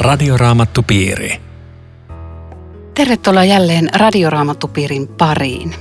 Radioraamattupiiri. 0.00 1.40
Tervetuloa 2.94 3.44
jälleen 3.44 3.88
Radioraamattupiirin 3.94 5.08
pariin. 5.08 5.74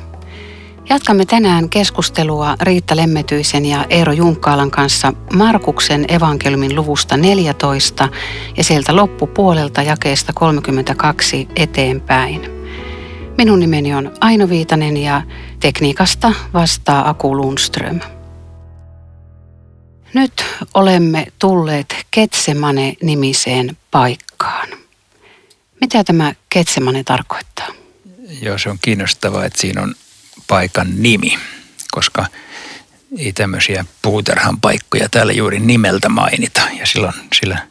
Jatkamme 0.89 1.25
tänään 1.25 1.69
keskustelua 1.69 2.55
Riitta 2.61 2.95
Lemmetyisen 2.95 3.65
ja 3.65 3.85
Eero 3.89 4.11
Junkkaalan 4.11 4.71
kanssa 4.71 5.13
Markuksen 5.33 6.05
evankeliumin 6.09 6.75
luvusta 6.75 7.17
14 7.17 8.09
ja 8.57 8.63
sieltä 8.63 8.95
loppupuolelta 8.95 9.81
jakeesta 9.81 10.33
32 10.33 11.47
eteenpäin. 11.55 12.41
Minun 13.37 13.59
nimeni 13.59 13.95
on 13.95 14.11
Aino 14.21 14.49
Viitanen 14.49 14.97
ja 14.97 15.21
tekniikasta 15.59 16.33
vastaa 16.53 17.09
Aku 17.09 17.37
Lundström. 17.37 17.99
Nyt 20.13 20.45
olemme 20.73 21.27
tulleet 21.39 21.95
Ketsemane-nimiseen 22.11 23.77
paikkaan. 23.91 24.69
Mitä 25.81 26.03
tämä 26.03 26.33
Ketsemane 26.49 27.03
tarkoittaa? 27.03 27.67
Joo, 28.41 28.57
se 28.57 28.69
on 28.69 28.77
kiinnostavaa, 28.81 29.45
että 29.45 29.61
siinä 29.61 29.81
on 29.81 29.95
paikan 30.47 30.87
nimi, 30.97 31.39
koska 31.91 32.25
ei 33.17 33.33
tämmöisiä 33.33 33.85
puutarhan 34.01 34.61
paikkoja 34.61 35.09
täällä 35.09 35.33
juuri 35.33 35.59
nimeltä 35.59 36.09
mainita. 36.09 36.61
Ja 36.79 36.85
silloin 36.85 37.13
sillä 37.35 37.67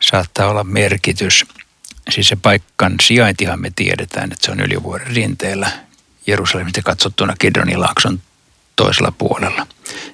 saattaa 0.00 0.48
olla 0.48 0.64
merkitys. 0.64 1.44
Siis 2.10 2.28
se 2.28 2.36
paikan 2.36 2.94
sijaintihan 3.02 3.60
me 3.60 3.72
tiedetään, 3.76 4.32
että 4.32 4.46
se 4.46 4.52
on 4.52 4.60
Ylivuoren 4.60 5.06
rinteellä 5.06 5.70
Jerusalemista 6.26 6.82
katsottuna 6.82 7.34
Kidronilaakson 7.38 8.20
toisella 8.80 9.12
puolella. 9.18 9.66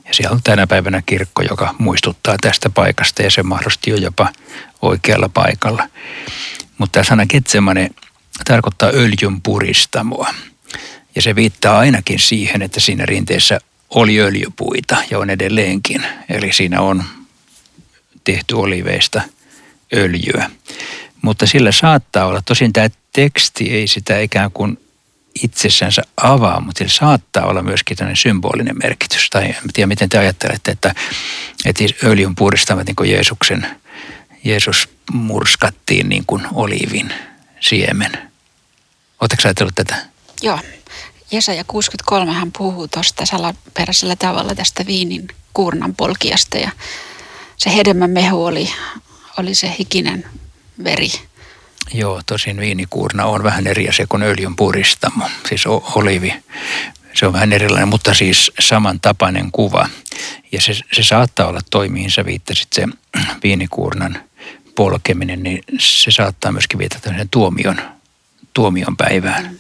Ja 0.09 0.15
siellä 0.15 0.35
on 0.35 0.43
tänä 0.45 0.67
päivänä 0.67 1.03
kirkko, 1.07 1.43
joka 1.43 1.75
muistuttaa 1.79 2.37
tästä 2.41 2.71
paikasta 2.71 3.23
ja 3.23 3.31
se 3.31 3.43
mahdollisesti 3.43 3.93
on 3.93 4.03
jopa 4.03 4.33
oikealla 4.83 5.29
paikalla. 5.29 5.89
Mutta 6.79 6.93
tämä 6.93 7.05
sana 7.05 7.27
Getsemane 7.27 7.91
tarkoittaa 8.45 8.91
öljyn 8.95 9.43
puristamoa. 9.43 10.35
Ja 11.15 11.23
se 11.23 11.35
viittaa 11.35 11.79
ainakin 11.79 12.19
siihen, 12.19 12.63
että 12.63 12.81
siinä 12.81 13.07
rinteessä 13.07 13.59
oli 13.91 14.21
öljypuita 14.21 14.97
ja 15.11 15.19
on 15.19 15.31
edelleenkin. 15.31 16.07
Eli 16.29 16.53
siinä 16.53 16.81
on 16.81 17.05
tehty 18.25 18.55
oliveista 18.55 19.23
öljyä. 19.95 20.51
Mutta 21.23 21.47
sillä 21.47 21.73
saattaa 21.73 22.27
olla, 22.27 22.43
tosin 22.43 22.73
tämä 22.73 22.89
teksti 23.13 23.71
ei 23.71 23.87
sitä 23.87 24.21
ikään 24.21 24.51
kuin 24.51 24.79
itsessänsä 25.43 26.03
avaa, 26.17 26.61
mutta 26.61 26.79
sillä 26.79 26.93
saattaa 26.93 27.47
olla 27.47 27.63
myöskin 27.63 27.97
tämmöinen 27.97 28.17
symbolinen 28.17 28.79
merkitys. 28.83 29.31
Tai 29.31 29.45
en 29.45 29.55
tiedä, 29.73 29.87
miten 29.87 30.09
te 30.09 30.19
ajattelette, 30.19 30.71
että, 30.71 30.95
että 31.65 31.85
öljyn 32.05 32.35
puristamat 32.35 32.87
niin 32.87 32.97
kuin 32.97 33.11
Jeesuksen, 33.11 33.67
Jeesus 34.45 34.89
murskattiin 35.13 36.09
niin 36.09 36.25
kuin 36.27 36.43
oliivin 36.53 37.13
siemen. 37.61 38.13
Oletteko 39.21 39.43
ajatellut 39.45 39.75
tätä? 39.75 39.97
Joo. 40.43 40.59
Jesaja 41.33 41.65
63 41.65 42.33
hän 42.33 42.53
puhuu 42.59 42.89
tuosta 42.89 43.27
salaperäisellä 43.27 44.17
tavalla 44.17 44.55
tästä 44.55 44.87
viinin 44.87 45.29
kuurnan 45.55 45.95
polkiasta 45.95 46.59
ja 46.59 46.71
se 47.57 47.77
hedelmämehu 47.77 48.45
oli, 48.45 48.71
oli 49.39 49.55
se 49.55 49.75
hikinen 49.79 50.25
veri 50.85 51.11
Joo, 51.95 52.21
tosin 52.27 52.61
viinikuurna 52.61 53.27
on 53.27 53.43
vähän 53.43 53.67
eri 53.67 53.89
asia 53.89 54.07
kuin 54.09 54.23
öljyn 54.23 54.57
puristamo, 54.57 55.29
siis 55.49 55.67
olivi. 55.95 56.35
Se 57.15 57.27
on 57.27 57.33
vähän 57.33 57.53
erilainen, 57.53 57.89
mutta 57.89 58.15
siis 58.15 58.53
samantapainen 58.61 59.53
kuva. 59.53 59.89
Ja 60.53 60.61
se, 60.61 60.73
se 60.93 61.03
saattaa 61.03 61.47
olla 61.47 61.61
toi, 61.71 61.89
mihin 61.89 62.11
sä 62.11 62.25
viittasit, 62.25 62.73
se 62.73 62.87
viinikuurnan 63.43 64.21
polkeminen, 64.75 65.43
niin 65.43 65.61
se 65.79 66.11
saattaa 66.11 66.53
myöskin 66.53 66.79
viitata 66.79 67.11
sen 67.11 67.29
tuomion, 67.29 67.81
tuomion 68.55 68.97
päivään. 68.97 69.45
Mm. 69.45 69.59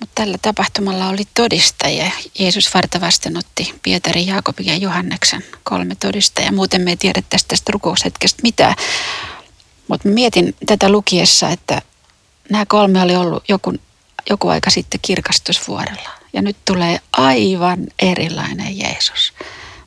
Mutta 0.00 0.14
tällä 0.14 0.38
tapahtumalla 0.42 1.08
oli 1.08 1.22
todistajia. 1.34 2.10
Jeesus 2.38 2.74
varta 2.74 3.00
vasten 3.00 3.36
otti 3.36 3.74
Pietari, 3.82 4.26
Jaakobin 4.26 4.66
ja 4.66 4.76
Johanneksen 4.76 5.44
kolme 5.62 5.94
todistajaa. 5.94 6.52
Muuten 6.52 6.80
me 6.80 6.90
ei 6.90 6.96
tiedä 6.96 7.22
tästä, 7.30 7.48
tästä 7.48 7.72
rukoushetkestä 7.72 8.42
mitään. 8.42 8.74
Mutta 9.90 10.08
mietin 10.08 10.54
tätä 10.66 10.88
lukiessa, 10.88 11.48
että 11.48 11.82
nämä 12.50 12.66
kolme 12.66 13.02
oli 13.02 13.16
ollut 13.16 13.44
joku, 13.48 13.74
joku 14.30 14.48
aika 14.48 14.70
sitten 14.70 15.00
kirkastusvuorella. 15.02 16.10
Ja 16.32 16.42
nyt 16.42 16.56
tulee 16.64 17.00
aivan 17.12 17.86
erilainen 17.98 18.78
Jeesus. 18.78 19.32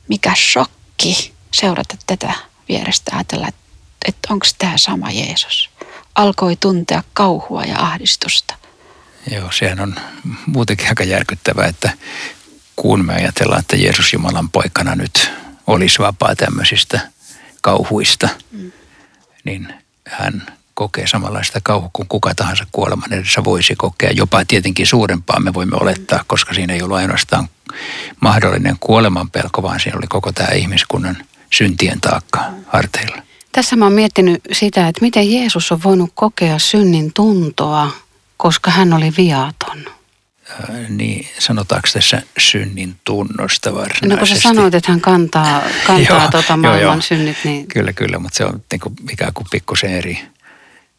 Mikä 0.08 0.34
shokki 0.34 1.32
seurata 1.54 1.96
tätä 2.06 2.34
vierestä 2.68 3.10
ajatella, 3.14 3.48
että, 3.48 3.60
että 4.08 4.28
onko 4.30 4.46
tämä 4.58 4.78
sama 4.78 5.10
Jeesus. 5.10 5.70
Alkoi 6.14 6.56
tuntea 6.56 7.02
kauhua 7.12 7.64
ja 7.64 7.80
ahdistusta. 7.80 8.54
Joo, 9.30 9.52
sehän 9.52 9.80
on 9.80 9.94
muutenkin 10.46 10.88
aika 10.88 11.04
järkyttävää, 11.04 11.66
että 11.66 11.92
kun 12.76 13.04
me 13.04 13.14
ajatellaan, 13.14 13.60
että 13.60 13.76
Jeesus 13.76 14.12
Jumalan 14.12 14.50
poikana 14.50 14.94
nyt 14.96 15.30
olisi 15.66 15.98
vapaa 15.98 16.36
tämmöisistä 16.36 17.00
kauhuista, 17.62 18.28
mm. 18.50 18.72
niin 19.44 19.83
hän 20.08 20.46
kokee 20.74 21.06
samanlaista 21.06 21.60
kauhua 21.62 21.90
kuin 21.92 22.08
kuka 22.08 22.34
tahansa 22.34 22.66
kuoleman 22.72 23.12
edessä 23.12 23.44
voisi 23.44 23.74
kokea. 23.76 24.10
Jopa 24.10 24.44
tietenkin 24.44 24.86
suurempaa 24.86 25.40
me 25.40 25.54
voimme 25.54 25.76
olettaa, 25.80 26.24
koska 26.26 26.54
siinä 26.54 26.74
ei 26.74 26.82
ollut 26.82 26.96
ainoastaan 26.96 27.48
mahdollinen 28.20 28.76
kuoleman 28.80 29.30
pelko, 29.30 29.62
vaan 29.62 29.80
siinä 29.80 29.98
oli 29.98 30.06
koko 30.06 30.32
tämä 30.32 30.48
ihmiskunnan 30.48 31.16
syntien 31.50 32.00
taakka 32.00 32.40
harteilla. 32.66 33.16
Tässä 33.52 33.76
mä 33.76 33.84
oon 33.84 33.92
miettinyt 33.92 34.42
sitä, 34.52 34.88
että 34.88 35.00
miten 35.00 35.32
Jeesus 35.32 35.72
on 35.72 35.82
voinut 35.84 36.10
kokea 36.14 36.58
synnin 36.58 37.12
tuntoa, 37.12 37.90
koska 38.36 38.70
hän 38.70 38.92
oli 38.92 39.12
viaton. 39.16 39.84
Niin, 40.88 41.28
sanotaanko 41.38 41.88
tässä 41.92 42.22
synnin 42.38 42.96
tunnosta 43.04 43.74
varsinaisesti? 43.74 44.08
No 44.08 44.16
kun 44.16 44.26
sä 44.26 44.40
sanoit, 44.40 44.74
että 44.74 44.92
hän 44.92 45.00
kantaa, 45.00 45.62
kantaa 45.86 46.18
joo, 46.18 46.30
tuota 46.30 46.56
maailman 46.56 46.82
joo, 46.82 46.92
joo. 46.92 47.00
synnit, 47.00 47.36
niin... 47.44 47.66
Kyllä, 47.66 47.92
kyllä, 47.92 48.18
mutta 48.18 48.36
se 48.36 48.44
on 48.44 48.62
niin 48.72 48.80
kuin, 48.80 48.94
ikään 49.10 49.34
kuin 49.34 49.46
pikkusen 49.50 49.90
eri 49.90 50.20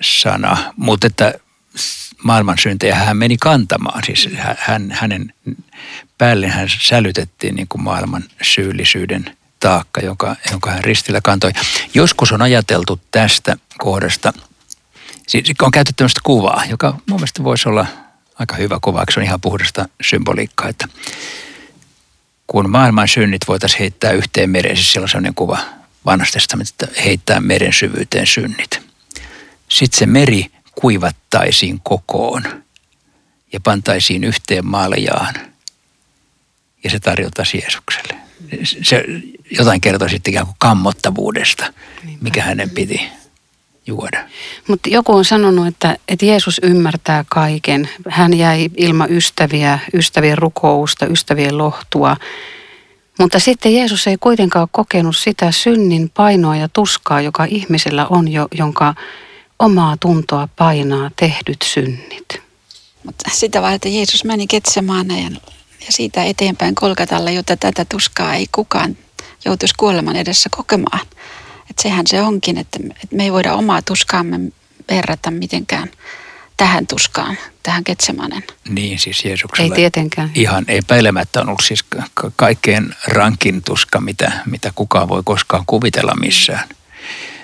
sana. 0.01 0.73
Mutta 0.77 1.07
että 1.07 1.33
maailman 2.23 2.57
syntejä 2.57 2.95
hän 2.95 3.17
meni 3.17 3.37
kantamaan. 3.37 4.03
Siis 4.05 4.29
hän, 4.57 4.91
hänen 4.91 5.33
päälle 6.17 6.47
hän 6.47 6.67
sälytettiin 6.81 7.55
niin 7.55 7.67
kuin 7.67 7.81
maailman 7.81 8.23
syyllisyyden 8.41 9.37
taakka, 9.59 10.01
joka, 10.01 10.35
jonka 10.51 10.71
hän 10.71 10.83
ristillä 10.83 11.21
kantoi. 11.23 11.51
Joskus 11.93 12.31
on 12.31 12.41
ajateltu 12.41 13.01
tästä 13.11 13.57
kohdasta, 13.77 14.33
siis 15.27 15.53
on 15.61 15.71
käytetty 15.71 15.97
tämmöistä 15.97 16.21
kuvaa, 16.23 16.63
joka 16.69 16.91
mun 16.91 17.19
mielestä 17.19 17.43
voisi 17.43 17.69
olla– 17.69 17.85
aika 18.39 18.55
hyvä 18.55 18.79
kuva, 18.81 19.03
se 19.13 19.19
on 19.19 19.25
ihan 19.25 19.41
puhdasta 19.41 19.89
symboliikkaa, 20.01 20.69
että 20.69 20.87
kun 22.47 22.69
maailman 22.69 23.07
synnit 23.07 23.41
voitaisiin 23.47 23.79
heittää 23.79 24.11
yhteen 24.11 24.49
mereen, 24.49 24.77
siis 24.77 24.91
siellä 24.91 25.05
on 25.05 25.09
sellainen 25.09 25.35
kuva 25.35 25.59
vanhasta 26.05 26.39
että 26.61 26.87
heittää 27.05 27.39
meren 27.39 27.73
syvyyteen 27.73 28.27
synnit. 28.27 28.81
Sitten 29.69 29.99
se 29.99 30.05
meri 30.05 30.45
kuivattaisiin 30.75 31.79
kokoon 31.83 32.43
ja 33.53 33.59
pantaisiin 33.59 34.23
yhteen 34.23 34.65
maaljaan 34.65 35.35
ja 36.83 36.89
se 36.89 36.99
tarjotaan 36.99 37.47
Jeesukselle. 37.53 38.15
Se 38.83 39.05
jotain 39.51 39.81
kertoo 39.81 40.09
sitten 40.09 40.31
ikään 40.31 40.45
kuin 40.45 40.55
kammottavuudesta, 40.59 41.73
mikä 42.21 42.43
hänen 42.43 42.69
piti 42.69 43.01
juoda. 43.87 44.29
Mutta 44.67 44.89
joku 44.89 45.11
on 45.11 45.25
sanonut, 45.25 45.67
että, 45.67 45.97
että 46.07 46.25
Jeesus 46.25 46.59
ymmärtää 46.63 47.25
kaiken. 47.29 47.89
Hän 48.09 48.33
jäi 48.33 48.69
ilman 48.77 49.11
ystäviä, 49.11 49.79
ystävien 49.93 50.37
rukousta, 50.37 51.05
ystävien 51.05 51.57
lohtua. 51.57 52.17
Mutta 53.19 53.39
sitten 53.39 53.75
Jeesus 53.75 54.07
ei 54.07 54.17
kuitenkaan 54.19 54.67
kokenut 54.71 55.17
sitä 55.17 55.51
synnin 55.51 56.09
painoa 56.09 56.55
ja 56.55 56.69
tuskaa, 56.69 57.21
joka 57.21 57.45
ihmisellä 57.45 58.07
on, 58.07 58.27
jo, 58.27 58.47
jonka 58.57 58.95
omaa 59.59 59.97
tuntoa 59.99 60.47
painaa 60.55 61.11
tehdyt 61.15 61.61
synnit. 61.63 62.41
Mutta 63.03 63.29
sitä 63.33 63.61
vaan, 63.61 63.73
että 63.73 63.89
Jeesus 63.89 64.23
meni 64.23 64.47
ketsemaan 64.47 65.07
ja, 65.07 65.29
ja 65.79 65.87
siitä 65.89 66.23
eteenpäin 66.23 66.75
kolkatalla, 66.75 67.31
jotta 67.31 67.57
tätä 67.57 67.85
tuskaa 67.85 68.35
ei 68.35 68.47
kukaan 68.51 68.97
joutuisi 69.45 69.73
kuoleman 69.77 70.15
edessä 70.15 70.49
kokemaan. 70.51 70.99
Että 71.69 71.81
sehän 71.81 72.07
se 72.07 72.21
onkin, 72.21 72.57
että, 72.57 72.79
että 73.03 73.15
me 73.15 73.23
ei 73.23 73.31
voida 73.31 73.53
omaa 73.53 73.81
tuskaamme 73.81 74.39
verrata 74.89 75.31
mitenkään 75.31 75.91
tähän 76.57 76.87
tuskaan, 76.87 77.37
tähän 77.63 77.83
Ketsemanen. 77.83 78.43
Niin, 78.69 78.99
siis 78.99 79.25
Jeesuksella. 79.25 79.75
Ei 79.75 79.75
tietenkään. 79.75 80.31
Ihan 80.35 80.65
epäilemättä 80.67 81.41
on 81.41 81.47
ollut 81.47 81.63
siis 81.63 81.85
kaikkein 82.35 82.95
rankin 83.07 83.61
tuska, 83.63 84.01
mitä, 84.01 84.31
mitä 84.45 84.71
kukaan 84.75 85.09
voi 85.09 85.21
koskaan 85.25 85.63
kuvitella 85.67 86.15
missään. 86.15 86.69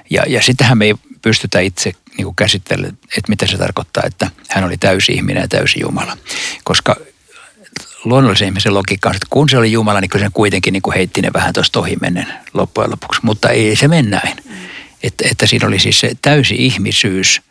Ja, 0.09 0.24
ja 0.27 0.41
sitähän 0.41 0.77
me 0.77 0.85
ei 0.85 0.95
pystytä 1.21 1.59
itse 1.59 1.91
niin 2.17 2.35
käsittelemään, 2.35 2.97
että 3.03 3.29
mitä 3.29 3.47
se 3.47 3.57
tarkoittaa, 3.57 4.03
että 4.06 4.31
hän 4.50 4.63
oli 4.63 4.77
täysi 4.77 5.12
ihminen 5.12 5.41
ja 5.41 5.47
täysi 5.47 5.79
Jumala. 5.79 6.17
Koska 6.63 6.95
luonnollisen 8.03 8.45
ihmisen 8.45 8.74
logiikka 8.74 9.09
on, 9.09 9.15
että 9.15 9.27
kun 9.30 9.50
se 9.50 9.57
oli 9.57 9.71
Jumala, 9.71 10.01
niin 10.01 10.09
kyllä 10.09 10.25
se 10.25 10.31
kuitenkin 10.33 10.74
niin 10.74 10.81
kuin 10.81 10.95
heitti 10.95 11.21
ne 11.21 11.33
vähän 11.33 11.53
tuosta 11.53 11.80
ohi 11.80 11.95
mennen 12.01 12.27
loppujen 12.53 12.92
lopuksi. 12.92 13.21
Mutta 13.24 13.50
ei 13.50 13.75
se 13.75 13.88
mene 13.88 14.09
näin. 14.09 14.38
Että, 15.03 15.27
että 15.31 15.48
siinä 15.48 15.68
oli 15.68 15.80
siis 15.80 16.00
se 16.00 16.12
täysi 16.21 16.56
ihmisyys, 16.57 17.42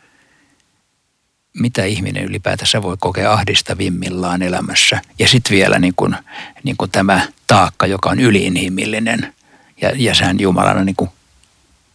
mitä 1.53 1.85
ihminen 1.85 2.23
ylipäätänsä 2.23 2.83
voi 2.83 2.97
kokea 2.99 3.33
ahdistavimmillaan 3.33 4.41
elämässä. 4.41 5.01
Ja 5.19 5.27
sitten 5.27 5.55
vielä 5.55 5.79
niin 5.79 5.93
kuin, 5.95 6.15
niin 6.63 6.77
kuin 6.77 6.91
tämä 6.91 7.27
taakka, 7.47 7.87
joka 7.87 8.09
on 8.09 8.19
yliinhimillinen. 8.19 9.33
Ja, 9.81 9.91
ja 9.95 10.15
sehän 10.15 10.39
Jumalana 10.39 10.83
niin 10.83 10.95
kuin 10.95 11.09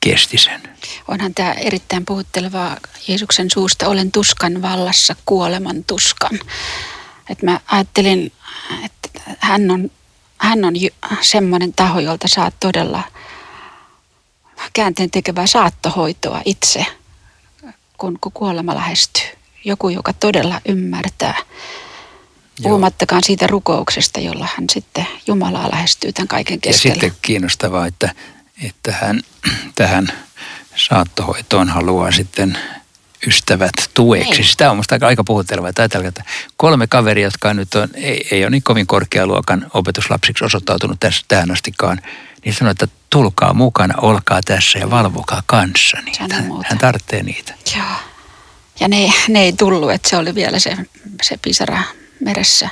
kesti 0.00 0.38
sen. 0.38 0.60
Onhan 1.08 1.34
tämä 1.34 1.52
erittäin 1.52 2.04
puhuttelevaa 2.04 2.76
Jeesuksen 3.08 3.50
suusta, 3.50 3.88
olen 3.88 4.12
tuskan 4.12 4.62
vallassa, 4.62 5.16
kuoleman 5.26 5.84
tuskan. 5.84 6.38
Et 7.30 7.42
mä 7.42 7.60
ajattelin, 7.66 8.32
että 8.84 9.20
hän 9.38 9.70
on, 9.70 9.90
hän 10.38 10.64
on 10.64 10.74
semmoinen 11.20 11.72
taho, 11.72 12.00
jolta 12.00 12.28
saat 12.28 12.54
todella 12.60 13.02
käänteen 14.72 15.10
tekevää 15.10 15.46
saattohoitoa 15.46 16.42
itse, 16.44 16.86
kun, 17.98 18.18
kun 18.20 18.32
kuolema 18.32 18.74
lähestyy. 18.74 19.24
Joku, 19.64 19.88
joka 19.88 20.12
todella 20.12 20.60
ymmärtää. 20.68 21.34
Puhumattakaan 22.62 23.22
siitä 23.24 23.46
rukouksesta, 23.46 24.20
jolla 24.20 24.48
hän 24.56 24.64
sitten 24.72 25.06
Jumalaa 25.26 25.70
lähestyy 25.70 26.12
tämän 26.12 26.28
kaiken 26.28 26.60
keskellä. 26.60 26.94
Ja 26.94 27.00
sitten 27.00 27.18
kiinnostavaa, 27.22 27.86
että, 27.86 28.14
että 28.62 28.92
hän 28.92 29.20
tähän 29.74 30.08
saattohoitoon 30.76 31.68
haluaa 31.68 32.12
sitten 32.12 32.58
ystävät 33.26 33.90
tueksi. 33.94 34.30
Ei. 34.30 34.36
Niin. 34.36 34.44
Sitä 34.44 34.70
on 34.70 34.76
musta 34.76 34.98
aika 35.00 35.24
puhuttelevaa. 35.24 35.70
Ajatellaan, 35.78 36.08
että 36.08 36.24
kolme 36.56 36.86
kaveria, 36.86 37.26
jotka 37.26 37.54
nyt 37.54 37.74
on, 37.74 37.88
ei, 37.94 38.28
ei 38.30 38.44
ole 38.44 38.50
niin 38.50 38.62
kovin 38.62 38.86
korkealuokan 38.86 39.66
opetuslapsiksi 39.74 40.44
osoittautunut 40.44 41.00
tässä 41.00 41.24
tähän 41.28 41.50
astikaan, 41.50 42.00
niin 42.44 42.54
sanoo, 42.54 42.70
että 42.70 42.88
tulkaa 43.10 43.54
mukana, 43.54 43.94
olkaa 44.00 44.40
tässä 44.44 44.78
ja 44.78 44.90
valvokaa 44.90 45.42
kanssa 45.46 45.98
niitä. 46.04 46.34
Hän, 46.34 46.50
hän 46.64 46.78
tarvitsee 46.78 47.22
niitä. 47.22 47.54
Joo. 47.76 47.84
Ja 48.80 48.88
ne, 48.88 49.12
ne 49.28 49.42
ei 49.42 49.52
tullut, 49.52 49.90
että 49.90 50.08
se 50.08 50.16
oli 50.16 50.34
vielä 50.34 50.58
se, 50.58 50.76
se 51.22 51.36
pisara 51.42 51.82
meressä. 52.20 52.68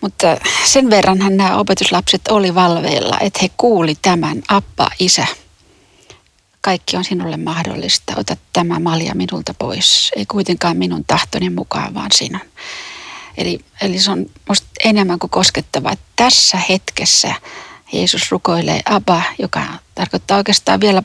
Mutta 0.00 0.36
sen 0.64 0.90
verranhan 0.90 1.36
nämä 1.36 1.56
opetuslapset 1.56 2.28
oli 2.28 2.54
valveilla, 2.54 3.18
että 3.20 3.38
he 3.42 3.50
kuuli 3.56 3.94
tämän, 4.02 4.42
appa, 4.48 4.90
isä– 4.98 5.26
kaikki 6.60 6.96
on 6.96 7.04
sinulle 7.04 7.36
mahdollista. 7.36 8.14
Ota 8.16 8.36
tämä 8.52 8.78
malja 8.78 9.14
minulta 9.14 9.54
pois. 9.54 10.10
Ei 10.16 10.26
kuitenkaan 10.26 10.76
minun 10.76 11.04
tahtoni 11.04 11.50
mukaan, 11.50 11.94
vaan 11.94 12.12
sinun. 12.14 12.40
Eli, 13.36 13.60
eli 13.82 13.98
se 13.98 14.10
on 14.10 14.26
musta 14.48 14.66
enemmän 14.84 15.18
kuin 15.18 15.30
koskettava. 15.30 15.92
Tässä 16.16 16.58
hetkessä 16.68 17.34
Jeesus 17.92 18.30
rukoilee 18.30 18.80
Abba, 18.84 19.22
joka 19.38 19.64
tarkoittaa 19.94 20.36
oikeastaan 20.36 20.80
vielä, 20.80 21.02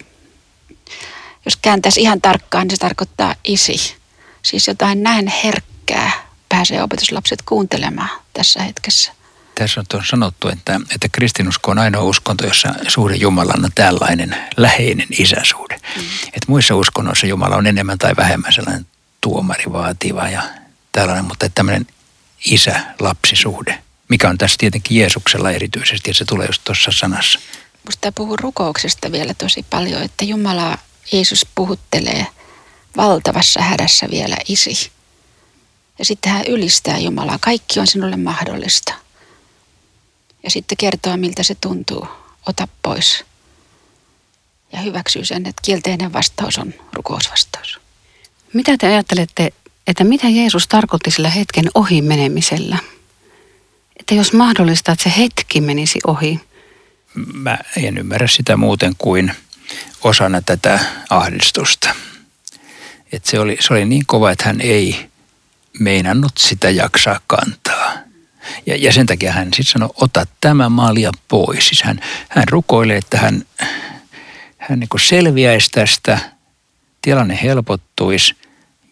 jos 1.45 1.57
kääntäisi 1.62 2.01
ihan 2.01 2.21
tarkkaan, 2.21 2.68
niin 2.68 2.75
se 2.75 2.80
tarkoittaa 2.80 3.36
isi. 3.44 3.95
Siis 4.44 4.68
jotain 4.68 5.04
näin 5.04 5.27
herkkää 5.27 6.12
pääsee 6.50 6.83
opetuslapset 6.83 7.42
kuuntelemaan 7.42 8.09
tässä 8.33 8.63
hetkessä 8.63 9.12
tässä 9.56 9.83
on 9.94 10.06
sanottu, 10.06 10.48
että, 10.48 10.80
että 10.95 11.09
kristinusko 11.12 11.71
on 11.71 11.80
ainoa 11.80 12.03
uskonto, 12.03 12.45
jossa 12.45 12.75
suhde 12.88 13.15
Jumalan 13.15 13.65
on 13.65 13.71
tällainen 13.75 14.36
läheinen 14.57 15.07
isäsuhde. 15.19 15.75
Mm. 15.95 16.03
Että 16.25 16.45
muissa 16.48 16.75
uskonnoissa 16.75 17.27
Jumala 17.27 17.56
on 17.56 17.68
enemmän 17.68 17.98
tai 17.98 18.13
vähemmän 18.18 18.53
sellainen 18.53 18.86
tuomari 19.21 19.63
vaativa 19.71 20.30
ja 20.30 20.44
tällainen, 20.92 21.25
mutta 21.25 21.45
että 21.45 21.56
tämmöinen 21.56 21.88
isä-lapsisuhde, 22.45 23.83
mikä 24.09 24.30
on 24.30 24.38
tässä 24.38 24.56
tietenkin 24.59 24.98
Jeesuksella 24.98 25.51
erityisesti 25.51 26.09
ja 26.09 26.13
se 26.13 26.25
tulee 26.25 26.47
just 26.47 26.62
tuossa 26.63 26.92
sanassa. 26.94 27.39
Musta 27.86 28.12
puhuu 28.12 28.38
rukouksesta 28.38 29.12
vielä 29.12 29.33
tosi 29.33 29.65
paljon, 29.69 30.01
että 30.01 30.25
Jumala, 30.25 30.77
Jeesus 31.12 31.47
puhuttelee 31.56 32.27
valtavassa 32.97 33.62
hädässä 33.62 34.07
vielä 34.12 34.38
isi. 34.47 34.92
Ja 36.00 36.06
sitten 36.06 36.31
hän 36.31 36.45
ylistää 36.47 36.97
Jumalaa. 36.97 37.38
Kaikki 37.42 37.80
on 37.80 37.88
sinulle 37.88 38.18
mahdollista 38.18 38.94
ja 40.44 40.52
sitten 40.52 40.78
kertoa, 40.78 41.18
miltä 41.18 41.44
se 41.44 41.56
tuntuu. 41.56 42.08
Ota 42.48 42.68
pois. 42.82 43.26
Ja 44.74 44.80
hyväksyy 44.80 45.26
sen, 45.26 45.46
että 45.46 45.62
kielteinen 45.66 46.14
vastaus 46.14 46.58
on 46.58 46.74
rukousvastaus. 46.94 47.80
Mitä 48.54 48.78
te 48.78 48.88
ajattelette, 48.88 49.54
että 49.88 50.04
mitä 50.04 50.30
Jeesus 50.30 50.68
tarkoitti 50.68 51.12
sillä 51.12 51.30
hetken 51.30 51.66
ohi 51.74 52.02
menemisellä? 52.02 52.78
Että 54.00 54.16
jos 54.16 54.34
mahdollista, 54.34 54.92
että 54.92 55.04
se 55.04 55.14
hetki 55.18 55.62
menisi 55.62 56.00
ohi. 56.08 56.40
Mä 57.34 57.58
en 57.78 57.98
ymmärrä 57.98 58.28
sitä 58.28 58.58
muuten 58.58 58.94
kuin 58.98 59.34
osana 60.04 60.42
tätä 60.42 60.80
ahdistusta. 61.10 61.96
Että 63.12 63.32
se 63.32 63.40
oli, 63.40 63.58
se 63.60 63.74
oli 63.74 63.86
niin 63.86 64.06
kova, 64.06 64.32
että 64.32 64.46
hän 64.46 64.62
ei 64.62 65.10
meinannut 65.80 66.38
sitä 66.38 66.70
jaksaa 66.70 67.20
kantaa. 67.28 67.94
Ja, 68.66 68.76
ja 68.78 68.94
sen 68.94 69.06
takia 69.06 69.32
hän 69.32 69.46
sitten 69.46 69.66
sanoi, 69.66 69.90
ota 69.96 70.26
tämä 70.42 70.70
malja 70.70 71.12
pois. 71.28 71.68
Siis 71.68 71.84
hän, 71.84 72.00
hän 72.30 72.48
rukoilee, 72.50 72.98
että 72.98 73.18
hän, 73.18 73.46
hän 74.58 74.80
niin 74.80 74.90
selviäisi 75.08 75.70
tästä, 75.72 76.20
tilanne 77.02 77.40
helpottuisi. 77.44 78.36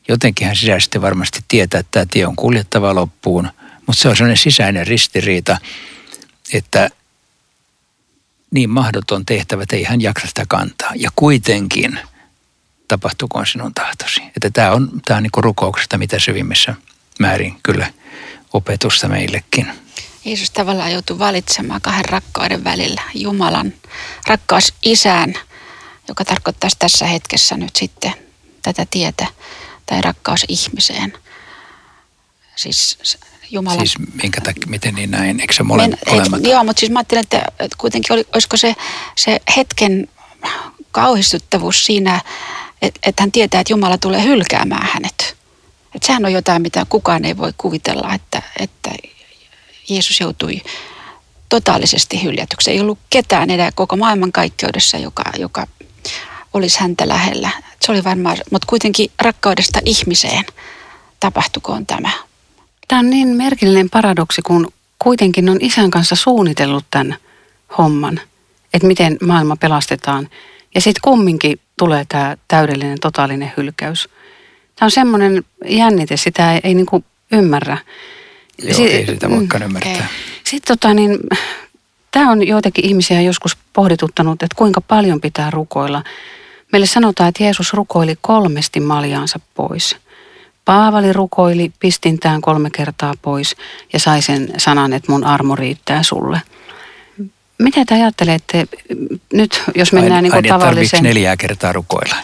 Jotenkin 0.08 0.48
hän 0.48 0.56
sisäisesti 0.56 1.02
varmasti 1.02 1.40
tietää, 1.48 1.80
että 1.80 1.92
tämä 1.92 2.06
tie 2.12 2.28
on 2.28 2.36
kuljettava 2.36 2.96
loppuun. 2.96 3.50
Mutta 3.86 4.02
se 4.02 4.10
on 4.10 4.16
sellainen 4.16 4.38
sisäinen 4.38 4.88
ristiriita, 4.88 5.58
että 6.54 6.90
niin 8.52 8.70
mahdoton 8.70 9.26
tehtävä, 9.26 9.64
että 9.64 9.76
ei 9.76 9.84
hän 9.84 10.02
jaksa 10.02 10.28
sitä 10.28 10.46
kantaa. 10.48 10.92
Ja 10.96 11.10
kuitenkin 11.16 12.00
tapahtukoon 12.88 13.48
sinun 13.48 13.74
tahtosi. 13.74 14.22
Että 14.22 14.50
tämä 14.54 14.72
on, 14.72 14.90
tämä 15.06 15.18
on 15.18 15.24
niin 15.24 15.32
rukouksesta 15.44 15.98
mitä 15.98 16.20
syvimmissä 16.20 16.76
määrin 17.20 17.56
kyllä 17.64 17.94
opetusta 18.54 19.08
meillekin. 19.08 19.68
Jeesus 20.26 20.52
tavallaan 20.52 20.92
joutui 20.92 21.20
valitsemaan 21.20 21.82
kahden 21.82 22.06
rakkauden 22.06 22.64
välillä. 22.64 23.02
Jumalan 23.14 23.74
rakkaus 24.28 24.74
isään, 24.84 25.34
joka 26.08 26.26
tarkoittaisi 26.26 26.76
tässä 26.80 27.06
hetkessä 27.06 27.58
nyt 27.58 27.76
sitten 27.76 28.14
tätä 28.62 28.86
tietä, 28.92 29.28
tai 29.86 30.02
rakkaus 30.02 30.46
ihmiseen. 30.48 31.14
Siis 32.56 32.98
Jumalan... 33.52 33.80
Siis 33.80 33.96
minkä 34.24 34.42
takia, 34.42 34.68
miten 34.68 34.96
niin 34.96 35.12
näin, 35.12 35.40
eikö 35.40 35.54
se 35.54 35.64
mole, 35.64 35.82
Men, 35.82 35.94
et, 35.94 36.44
Joo, 36.44 36.64
mutta 36.64 36.80
siis 36.80 36.92
mä 36.92 37.00
ajattelen, 37.00 37.24
että, 37.24 37.46
kuitenkin 37.78 38.14
oli, 38.14 38.26
olisiko 38.34 38.58
se, 38.58 38.76
se 39.18 39.40
hetken 39.58 40.08
kauhistuttavuus 40.92 41.86
siinä, 41.86 42.22
että, 42.82 43.00
että 43.04 43.24
hän 43.24 43.32
tietää, 43.32 43.62
että 43.62 43.74
Jumala 43.74 43.98
tulee 43.98 44.24
hylkäämään 44.24 44.88
hänet. 44.94 45.39
Että 45.96 46.08
sehän 46.08 46.26
on 46.26 46.34
jotain, 46.34 46.62
mitä 46.62 46.86
kukaan 46.90 47.26
ei 47.26 47.38
voi 47.38 47.54
kuvitella, 47.58 48.14
että, 48.14 48.42
että 48.60 48.90
Jeesus 49.90 50.20
joutui 50.20 50.62
totaalisesti 51.50 52.24
hyljätyksi. 52.24 52.72
Ei 52.72 52.80
ollut 52.80 53.00
ketään 53.10 53.50
enää 53.50 53.72
koko 53.76 53.98
maailmankaikkeudessa, 53.98 54.98
joka, 54.98 55.24
joka 55.38 55.68
olisi 56.54 56.80
häntä 56.80 57.08
lähellä. 57.08 57.50
Se 57.82 57.92
oli 57.92 58.04
varmaan, 58.04 58.38
mutta 58.52 58.66
kuitenkin 58.70 59.12
rakkaudesta 59.22 59.80
ihmiseen 59.86 60.46
tapahtukoon 61.20 61.86
tämä. 61.86 62.12
Tämä 62.88 63.00
on 63.00 63.10
niin 63.10 63.28
merkillinen 63.28 63.90
paradoksi, 63.90 64.42
kun 64.42 64.74
kuitenkin 65.00 65.50
on 65.50 65.58
isän 65.62 65.92
kanssa 65.92 66.16
suunnitellut 66.16 66.86
tämän 66.92 67.16
homman, 67.78 68.20
että 68.74 68.88
miten 68.88 69.18
maailma 69.22 69.56
pelastetaan. 69.56 70.30
Ja 70.76 70.82
sitten 70.82 71.02
kumminkin 71.02 71.60
tulee 71.78 72.06
tämä 72.10 72.38
täydellinen, 72.48 73.00
totaalinen 73.00 73.54
hylkäys– 73.58 74.10
Tämä 74.80 74.88
on 74.88 74.92
semmoinen 74.92 75.44
jännite, 75.66 76.18
sitä 76.18 76.54
ei, 76.54 76.60
ei 76.64 76.74
niin 76.74 76.86
kuin 76.86 77.06
ymmärrä. 77.32 77.78
Joo, 78.64 78.74
si- 78.74 78.92
ei 78.92 79.06
sitä 79.06 79.30
voikaan 79.30 79.62
mm, 79.62 79.66
ymmärtää. 79.66 79.94
Okay. 79.94 80.06
Sitten 80.44 80.78
tota, 80.78 80.94
niin, 80.94 81.20
tämä 82.12 82.32
on 82.32 82.48
joitakin 82.48 82.86
ihmisiä 82.86 83.22
joskus 83.22 83.58
pohdituttanut, 83.74 84.44
että 84.44 84.56
kuinka 84.56 84.82
paljon 84.82 85.22
pitää 85.22 85.50
rukoilla. 85.50 86.04
Meille 86.72 86.86
sanotaan, 86.86 87.30
että 87.30 87.44
Jeesus 87.44 87.74
rukoili 87.74 88.16
kolmesti 88.22 88.80
maljaansa 88.80 89.40
pois. 89.56 89.98
Paavali 90.66 91.14
rukoili 91.14 91.72
pistintään 91.80 92.42
kolme 92.42 92.70
kertaa 92.70 93.14
pois 93.22 93.56
ja 93.94 94.00
sai 94.00 94.22
sen 94.22 94.54
sanan, 94.58 94.94
että 94.94 95.12
mun 95.12 95.24
armo 95.24 95.56
riittää 95.56 96.04
sulle– 96.04 96.42
mitä 97.60 97.86
te 97.86 97.96
ajattelette 97.96 98.68
nyt, 99.34 99.64
jos 99.76 99.94
mennään 99.94 100.24
niin 100.24 100.48
tavalliseen... 100.48 101.04
neljää 101.04 101.38
kertaa 101.38 101.74
rukoilla. 101.74 102.16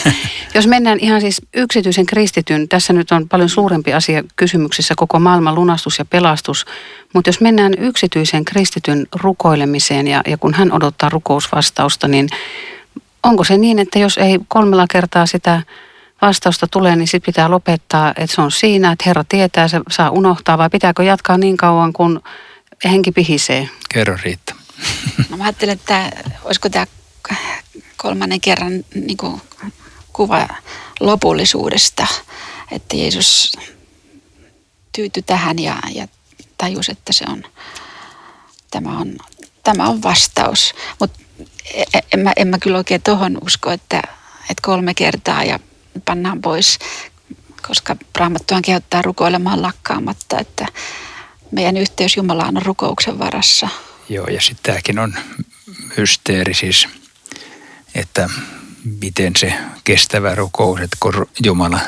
jos 0.54 0.66
mennään 0.66 0.98
ihan 1.00 1.20
siis 1.20 1.42
yksityisen 1.54 2.06
kristityn, 2.06 2.68
tässä 2.68 2.92
nyt 2.92 3.12
on 3.12 3.28
paljon 3.28 3.48
suurempi 3.48 3.92
asia 3.94 4.22
kysymyksessä 4.36 4.94
koko 4.96 5.18
maailman 5.18 5.54
lunastus 5.54 5.98
ja 5.98 6.04
pelastus, 6.04 6.66
mutta 7.14 7.28
jos 7.28 7.40
mennään 7.40 7.72
yksityisen 7.78 8.44
kristityn 8.44 9.06
rukoilemiseen 9.14 10.06
ja, 10.06 10.22
ja 10.26 10.38
kun 10.38 10.54
hän 10.54 10.72
odottaa 10.72 11.08
rukousvastausta, 11.08 12.08
niin 12.08 12.28
onko 13.22 13.44
se 13.44 13.56
niin, 13.56 13.78
että 13.78 13.98
jos 13.98 14.18
ei 14.18 14.38
kolmella 14.48 14.86
kertaa 14.90 15.26
sitä 15.26 15.62
vastausta 16.22 16.66
tulee, 16.70 16.96
niin 16.96 17.08
sitten 17.08 17.26
pitää 17.32 17.50
lopettaa, 17.50 18.12
että 18.16 18.34
se 18.34 18.40
on 18.40 18.50
siinä, 18.50 18.92
että 18.92 19.02
Herra 19.06 19.24
tietää, 19.28 19.68
se 19.68 19.80
saa 19.90 20.10
unohtaa 20.10 20.58
vai 20.58 20.70
pitääkö 20.70 21.02
jatkaa 21.02 21.38
niin 21.38 21.56
kauan, 21.56 21.92
kun 21.92 22.22
henki 22.84 23.12
pihisee? 23.12 23.68
Kerro 23.94 24.16
Riitta. 24.22 24.54
No 25.30 25.36
mä 25.36 25.44
ajattelen, 25.44 25.72
että 25.72 26.10
olisiko 26.44 26.68
tämä 26.68 26.86
kolmannen 27.96 28.40
kerran 28.40 28.84
niin 28.94 29.16
kuin 29.16 29.42
kuva 30.12 30.48
lopullisuudesta, 31.00 32.06
että 32.70 32.96
Jeesus 32.96 33.52
tyytyi 34.92 35.22
tähän 35.22 35.58
ja, 35.58 35.76
ja 35.94 36.08
tajusi, 36.58 36.92
että 36.92 37.12
se 37.12 37.24
on, 37.28 37.44
tämä, 38.70 38.98
on, 38.98 39.16
tämä 39.62 39.88
on 39.88 40.02
vastaus. 40.02 40.74
Mutta 41.00 41.20
e, 41.74 41.82
e, 41.82 42.00
en 42.12 42.20
mä, 42.20 42.32
en 42.36 42.48
mä 42.48 42.58
kyllä 42.58 42.78
oikein 42.78 43.02
tuohon 43.02 43.38
usko, 43.46 43.70
että, 43.70 44.02
että 44.50 44.62
kolme 44.62 44.94
kertaa 44.94 45.44
ja 45.44 45.58
pannaan 46.04 46.40
pois, 46.40 46.78
koska 47.68 47.96
Raamattuhan 48.18 48.62
kehottaa 48.62 49.02
rukoilemaan 49.02 49.62
lakkaamatta, 49.62 50.38
että 50.38 50.66
meidän 51.50 51.76
yhteys 51.76 52.16
Jumalaan 52.16 52.56
on 52.56 52.62
rukouksen 52.62 53.18
varassa. 53.18 53.68
Joo, 54.08 54.26
ja 54.26 54.40
sitten 54.40 54.62
tämäkin 54.62 54.98
on 54.98 55.14
mysteeri 55.96 56.54
siis, 56.54 56.88
että 57.94 58.30
miten 59.00 59.32
se 59.36 59.54
kestävä 59.84 60.34
rukous, 60.34 60.80
että 60.80 60.96
kun 61.00 61.26
Jumala 61.44 61.80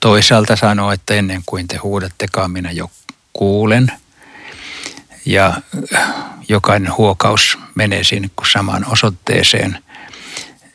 toisaalta 0.00 0.56
sanoo, 0.56 0.92
että 0.92 1.14
ennen 1.14 1.42
kuin 1.46 1.68
te 1.68 1.76
huudattekaan, 1.76 2.50
minä 2.50 2.70
jo 2.70 2.90
kuulen. 3.32 3.92
Ja 5.26 5.54
jokainen 6.48 6.96
huokaus 6.96 7.58
menee 7.74 8.04
sinne 8.04 8.30
kuin 8.36 8.50
samaan 8.52 8.86
osoitteeseen. 8.86 9.84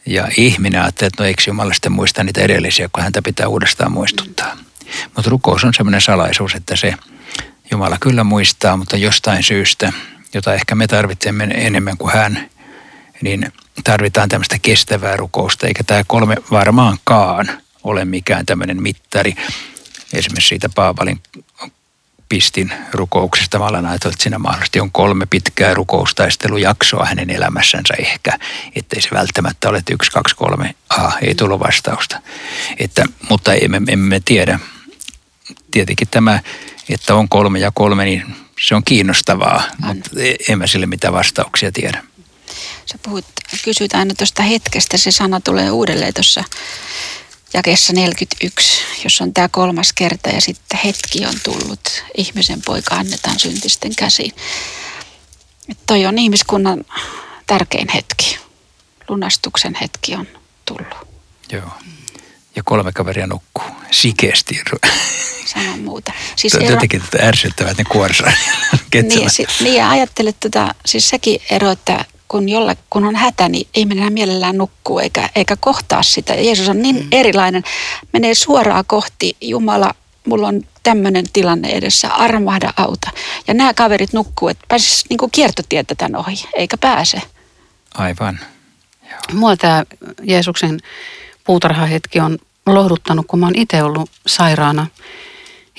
Ja 0.05 0.27
ihminen 0.38 0.81
ajattelee, 0.81 1.07
että 1.07 1.23
no 1.23 1.27
eikö 1.27 1.43
Jumala 1.47 1.73
sitten 1.73 1.91
muista 1.91 2.23
niitä 2.23 2.41
edellisiä, 2.41 2.89
kun 2.93 3.03
häntä 3.03 3.21
pitää 3.21 3.47
uudestaan 3.47 3.91
muistuttaa. 3.91 4.57
Mutta 5.15 5.29
rukous 5.29 5.63
on 5.63 5.73
sellainen 5.73 6.01
salaisuus, 6.01 6.55
että 6.55 6.75
se 6.75 6.93
Jumala 7.71 7.97
kyllä 8.00 8.23
muistaa, 8.23 8.77
mutta 8.77 8.97
jostain 8.97 9.43
syystä, 9.43 9.93
jota 10.33 10.53
ehkä 10.53 10.75
me 10.75 10.87
tarvitsemme 10.87 11.43
enemmän 11.43 11.97
kuin 11.97 12.13
hän, 12.13 12.49
niin 13.21 13.51
tarvitaan 13.83 14.29
tämmöistä 14.29 14.57
kestävää 14.61 15.17
rukousta, 15.17 15.67
eikä 15.67 15.83
tämä 15.83 16.03
kolme 16.07 16.35
varmaankaan 16.51 17.49
ole 17.83 18.05
mikään 18.05 18.45
tämmöinen 18.45 18.81
mittari. 18.81 19.35
Esimerkiksi 20.13 20.49
siitä 20.49 20.69
Paavalin 20.75 21.21
pistin 22.29 22.73
rukouksesta. 22.91 23.59
Mä 23.59 23.65
olen 23.65 23.85
ajatellut, 23.85 24.13
että 24.13 24.23
siinä 24.23 24.39
mahdollisesti 24.39 24.79
on 24.79 24.91
kolme 24.91 25.25
pitkää 25.25 25.73
rukoustaistelujaksoa 25.73 27.05
hänen 27.05 27.29
elämässänsä 27.29 27.93
ehkä, 27.97 28.39
ettei 28.75 29.01
se 29.01 29.09
välttämättä 29.13 29.69
ole, 29.69 29.77
että 29.77 29.93
yksi, 29.93 30.11
kaksi, 30.11 30.35
kolme, 30.35 30.75
aha, 30.89 31.19
ei 31.21 31.35
tullut 31.35 31.59
vastausta. 31.59 32.21
Että, 32.79 33.05
mutta 33.29 33.53
emme, 33.53 33.81
emme 33.87 34.21
tiedä. 34.25 34.59
Tietenkin 35.71 36.07
tämä, 36.11 36.39
että 36.89 37.15
on 37.15 37.29
kolme 37.29 37.59
ja 37.59 37.71
kolme, 37.73 38.05
niin 38.05 38.35
se 38.63 38.75
on 38.75 38.84
kiinnostavaa, 38.84 39.63
on. 39.84 39.96
mutta 39.96 40.10
emme 40.50 40.67
sille 40.67 40.86
mitään 40.86 41.13
vastauksia 41.13 41.72
tiedä. 41.72 42.03
Sä 42.86 42.98
puhut, 43.03 43.25
kysyt 43.63 43.93
aina 43.93 44.13
tuosta 44.17 44.43
hetkestä, 44.43 44.98
se 44.98 45.12
sana 45.12 45.39
tulee 45.41 45.72
uudelleen 45.72 46.13
tuossa 46.13 46.43
jakeessa 47.53 47.93
41, 47.93 48.82
jos 49.03 49.22
on 49.22 49.34
tämä 49.34 49.50
kolmas 49.50 49.93
kerta 49.93 50.29
ja 50.29 50.41
sitten 50.41 50.79
hetki 50.86 51.25
on 51.25 51.34
tullut, 51.43 52.03
ihmisen 52.17 52.62
poika 52.62 52.96
annetaan 52.96 53.39
syntisten 53.39 53.96
käsiin. 53.96 54.34
Että 55.70 55.84
toi 55.86 56.05
on 56.05 56.20
ihmiskunnan 56.20 56.86
tärkein 57.48 57.89
hetki. 57.89 58.38
Lunastuksen 59.10 59.77
hetki 59.82 60.15
on 60.15 60.27
tullut. 60.65 61.08
Joo. 61.51 61.72
Ja 62.55 62.62
kolme 62.65 62.91
kaveria 62.91 63.27
nukkuu 63.27 63.65
sikeästi. 63.91 64.62
Sanon 65.45 65.79
muuta. 65.79 66.13
Siis 66.36 66.55
ero... 66.55 66.69
Jotenkin 66.69 67.03
tätä 67.12 67.27
ärsyttävää, 67.27 67.72
että 67.72 67.83
ne 67.83 67.89
kuorsaa. 67.89 68.31
niin, 68.93 69.29
si- 69.29 69.48
niin 69.60 69.75
ja 69.75 69.89
ajattelet, 69.89 70.36
tota, 70.39 70.75
siis 70.86 71.10
sekin 71.10 71.41
ero, 71.50 71.72
että 71.72 72.05
kun, 72.27 72.50
jolle, 72.50 72.77
kun 72.89 73.05
on 73.05 73.15
hätä, 73.15 73.50
niin 73.50 73.67
ei 73.74 73.86
mennä 73.86 74.10
mielellään 74.10 74.57
nukkuu 74.57 75.00
eikä, 75.00 75.29
eikä 75.36 75.55
kohtaa 75.60 76.03
sitä. 76.03 76.33
Jeesus 76.33 76.69
on 76.69 76.81
niin 76.81 76.95
mm. 76.95 77.07
erilainen, 77.12 77.63
menee 78.13 78.36
suoraan 78.36 78.83
kohti 78.88 79.38
Jumala, 79.41 79.93
mulla 80.27 80.48
on 80.48 80.62
tämmöinen 80.83 81.25
tilanne 81.33 81.69
edessä, 81.69 82.07
armahda 82.07 82.74
auta. 82.77 83.12
Ja 83.48 83.53
nämä 83.53 83.74
kaverit 83.74 84.13
nukkuu, 84.13 84.48
että 84.48 84.65
pääsisi 84.67 85.05
niin 85.10 85.31
kiertotietä 85.31 85.95
tämän 85.95 86.15
ohi, 86.15 86.45
eikä 86.55 86.77
pääse. 86.77 87.22
Aivan. 87.93 88.39
Joo. 89.10 89.19
Mua 89.33 89.57
tämä 89.57 89.83
Jeesuksen 90.24 90.79
puutarhahetki 91.43 92.19
on 92.19 92.38
lohduttanut, 92.65 93.25
kun 93.27 93.39
mä 93.39 93.45
oon 93.45 93.55
itse 93.55 93.83
ollut 93.83 94.09
sairaana 94.27 94.88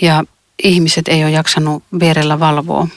ja 0.01 0.25
ihmiset 0.63 1.09
ei 1.09 1.25
ole 1.25 1.31
jaksanut 1.31 1.85
vierellä 2.01 2.41
valvoa. 2.41 2.89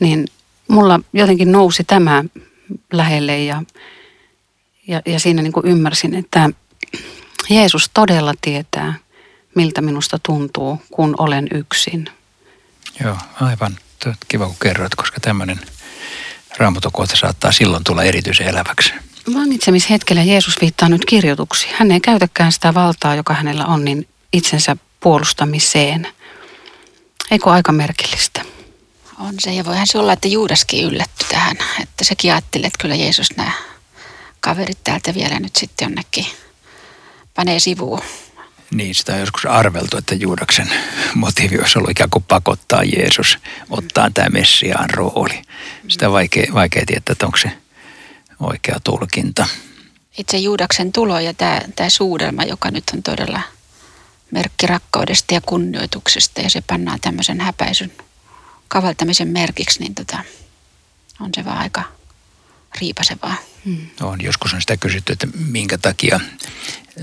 Niin 0.00 0.28
mulla 0.68 1.00
jotenkin 1.12 1.52
nousi 1.52 1.84
tämä 1.84 2.24
lähelle 2.92 3.44
ja, 3.44 3.62
ja, 4.86 5.02
ja 5.06 5.20
siinä 5.20 5.42
niin 5.42 5.52
kuin 5.52 5.66
ymmärsin, 5.66 6.14
että 6.14 6.50
Jeesus 7.50 7.90
todella 7.94 8.34
tietää, 8.40 8.94
miltä 9.54 9.80
minusta 9.80 10.18
tuntuu, 10.22 10.82
kun 10.90 11.14
olen 11.18 11.48
yksin. 11.54 12.08
Joo, 13.04 13.16
aivan. 13.40 13.76
Kiva 14.28 14.46
kun 14.46 14.56
kerroit, 14.62 14.94
koska 14.94 15.20
tämmöinen 15.20 15.60
raamatukohta 16.58 17.16
saattaa 17.16 17.52
silloin 17.52 17.84
tulla 17.84 18.02
erityisen 18.02 18.46
eläväksi. 18.46 18.92
Vangitsemishetkellä 19.34 20.22
Jeesus 20.22 20.60
viittaa 20.60 20.88
nyt 20.88 21.04
kirjoituksiin. 21.04 21.74
Hän 21.78 21.90
ei 21.90 22.00
käytäkään 22.00 22.52
sitä 22.52 22.74
valtaa, 22.74 23.14
joka 23.14 23.34
hänellä 23.34 23.66
on, 23.66 23.84
niin 23.84 24.08
itsensä 24.32 24.76
puolustamiseen. 25.00 26.08
Eikö 27.30 27.50
aika 27.50 27.72
merkillistä? 27.72 28.42
On 29.18 29.34
se, 29.38 29.52
ja 29.52 29.64
voihan 29.64 29.86
se 29.86 29.98
olla, 29.98 30.12
että 30.12 30.28
Juudaskin 30.28 30.84
yllätty 30.84 31.24
tähän. 31.28 31.56
Että 31.82 32.04
sekin 32.04 32.32
ajatteli, 32.32 32.66
että 32.66 32.78
kyllä 32.78 32.94
Jeesus 32.94 33.36
nämä 33.36 33.52
kaverit 34.40 34.78
täältä 34.84 35.14
vielä 35.14 35.40
nyt 35.40 35.56
sitten 35.56 35.86
jonnekin 35.86 36.26
panee 37.34 37.60
sivuun. 37.60 38.00
Niin, 38.70 38.94
sitä 38.94 39.12
on 39.12 39.20
joskus 39.20 39.46
arveltu, 39.46 39.96
että 39.96 40.14
Juudaksen 40.14 40.72
motiivi 41.14 41.58
olisi 41.58 41.78
ollut 41.78 41.90
ikään 41.90 42.10
kuin 42.10 42.24
pakottaa 42.28 42.82
Jeesus 42.84 43.38
ottaa 43.70 44.10
tämä 44.14 44.28
Messiaan 44.28 44.90
rooli. 44.90 45.42
Sitä 45.88 46.06
on 46.06 46.12
vaikea, 46.12 46.46
vaikea 46.54 46.82
tietää, 46.86 47.12
että 47.12 47.26
onko 47.26 47.38
se 47.38 47.59
oikea 48.40 48.80
tulkinta. 48.84 49.46
Itse 50.18 50.38
Juudaksen 50.38 50.92
tulo 50.92 51.20
ja 51.20 51.34
tämä, 51.34 51.60
tämä 51.76 51.90
suudelma, 51.90 52.44
joka 52.44 52.70
nyt 52.70 52.84
on 52.94 53.02
todella 53.02 53.40
merkki 54.30 54.66
rakkaudesta 54.66 55.34
ja 55.34 55.40
kunnioituksesta 55.40 56.40
ja 56.40 56.50
se 56.50 56.62
pannaan 56.66 57.00
tämmöisen 57.00 57.40
häpäisyn 57.40 57.92
kavaltamisen 58.68 59.28
merkiksi, 59.28 59.80
niin 59.80 59.94
tota, 59.94 60.18
on 61.20 61.30
se 61.34 61.44
vaan 61.44 61.58
aika 61.58 61.99
riipasevaa. 62.78 63.34
Hmm. 63.64 63.86
On, 64.00 64.20
joskus 64.22 64.54
on 64.54 64.60
sitä 64.60 64.76
kysytty, 64.76 65.12
että 65.12 65.26
minkä 65.46 65.78
takia 65.78 66.20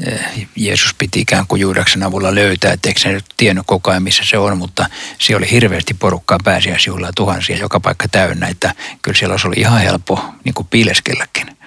eh, 0.06 0.48
Jeesus 0.56 0.94
piti 0.94 1.20
ikään 1.20 1.48
kuin 1.48 1.60
Juudaksen 1.60 2.04
avulla 2.04 2.36
löytää, 2.36 2.74
että 2.74 2.90
eikö 2.90 3.00
se 3.00 3.10
nyt 3.10 3.26
tiennyt 3.38 3.64
koko 3.68 3.92
ajan, 3.92 4.04
missä 4.04 4.24
se 4.26 4.38
on, 4.38 4.58
mutta 4.58 4.90
se 5.20 5.36
oli 5.36 5.52
hirveästi 5.52 5.94
porukkaa 5.94 6.38
pääsiäisjuhlaa 6.44 7.12
tuhansia, 7.16 7.58
joka 7.58 7.80
paikka 7.80 8.08
täynnä, 8.08 8.48
että 8.48 8.76
kyllä 9.02 9.18
siellä 9.18 9.34
olisi 9.34 9.48
ollut 9.48 9.58
ihan 9.58 9.82
helppo 9.82 10.26
niin 10.44 10.54
kuin 10.54 10.68
piileskelläkin. 10.68 11.58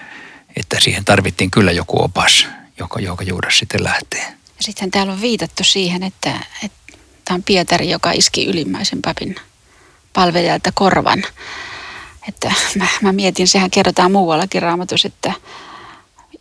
Että 0.57 0.77
siihen 0.81 1.05
tarvittiin 1.05 1.51
kyllä 1.51 1.73
joku 1.73 2.03
opas, 2.03 2.47
joka, 2.79 3.01
joka 3.01 3.25
Juudas 3.25 3.59
sitten 3.59 3.85
lähtee. 3.85 4.23
Ja 4.23 4.65
sitten 4.65 4.91
täällä 4.91 5.13
on 5.13 5.21
viitattu 5.21 5.65
siihen, 5.65 6.03
että, 6.03 6.33
että 6.65 6.79
tämä 7.25 7.35
on 7.35 7.43
Pietari, 7.43 7.91
joka 7.91 8.13
iski 8.13 8.47
ylimmäisen 8.47 9.03
papin 9.03 9.37
palvelijalta 10.13 10.73
korvan. 10.75 11.25
Että 12.29 12.53
mä, 12.79 12.87
mä 13.01 13.13
mietin, 13.13 13.49
sehän 13.49 13.71
kerrotaan 13.71 14.13
muuallakin 14.13 14.63
raamatussa, 14.63 15.09
että 15.09 15.33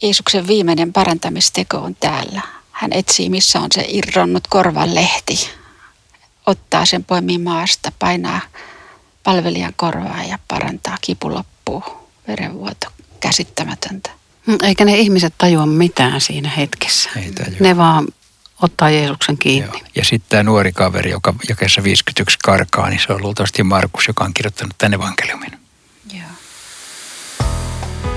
Jeesuksen 0.01 0.47
viimeinen 0.47 0.93
parantamisteko 0.93 1.77
on 1.77 1.95
täällä. 1.95 2.41
Hän 2.71 2.93
etsii, 2.93 3.29
missä 3.29 3.59
on 3.59 3.67
se 3.71 3.85
irronnut 3.87 4.47
korvan 4.47 4.95
lehti. 4.95 5.49
Ottaa 6.45 6.85
sen 6.85 7.03
poimii 7.03 7.37
maasta, 7.37 7.91
painaa 7.99 8.41
palvelijan 9.23 9.73
korvaa 9.75 10.23
ja 10.23 10.39
parantaa. 10.47 10.97
Kipu 11.01 11.33
loppuu, 11.33 11.83
verenvuoto, 12.27 12.87
käsittämätöntä. 13.19 14.09
Mm, 14.45 14.57
eikä 14.63 14.85
ne 14.85 14.97
ihmiset 14.97 15.33
tajua 15.37 15.65
mitään 15.65 16.21
siinä 16.21 16.49
hetkessä. 16.49 17.09
Ei 17.15 17.31
ne 17.59 17.77
vaan 17.77 18.07
ottaa 18.61 18.89
Jeesuksen 18.89 19.37
kiinni. 19.37 19.67
Joo. 19.67 19.81
Ja 19.95 20.05
sitten 20.05 20.29
tämä 20.29 20.43
nuori 20.43 20.71
kaveri, 20.71 21.11
joka 21.11 21.33
jakessa 21.49 21.83
51 21.83 22.37
karkaa, 22.43 22.89
niin 22.89 22.99
se 23.07 23.13
on 23.13 23.21
luultavasti 23.21 23.63
Markus, 23.63 24.07
joka 24.07 24.23
on 24.23 24.33
kirjoittanut 24.33 24.75
tänne 24.77 24.95
evankeliumin. 24.95 25.58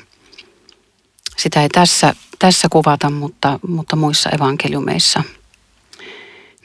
Sitä 1.37 1.61
ei 1.61 1.69
tässä, 1.69 2.15
tässä 2.39 2.67
kuvata, 2.71 3.09
mutta, 3.09 3.59
mutta 3.67 3.95
muissa 3.95 4.29
evankeliumeissa. 4.29 5.23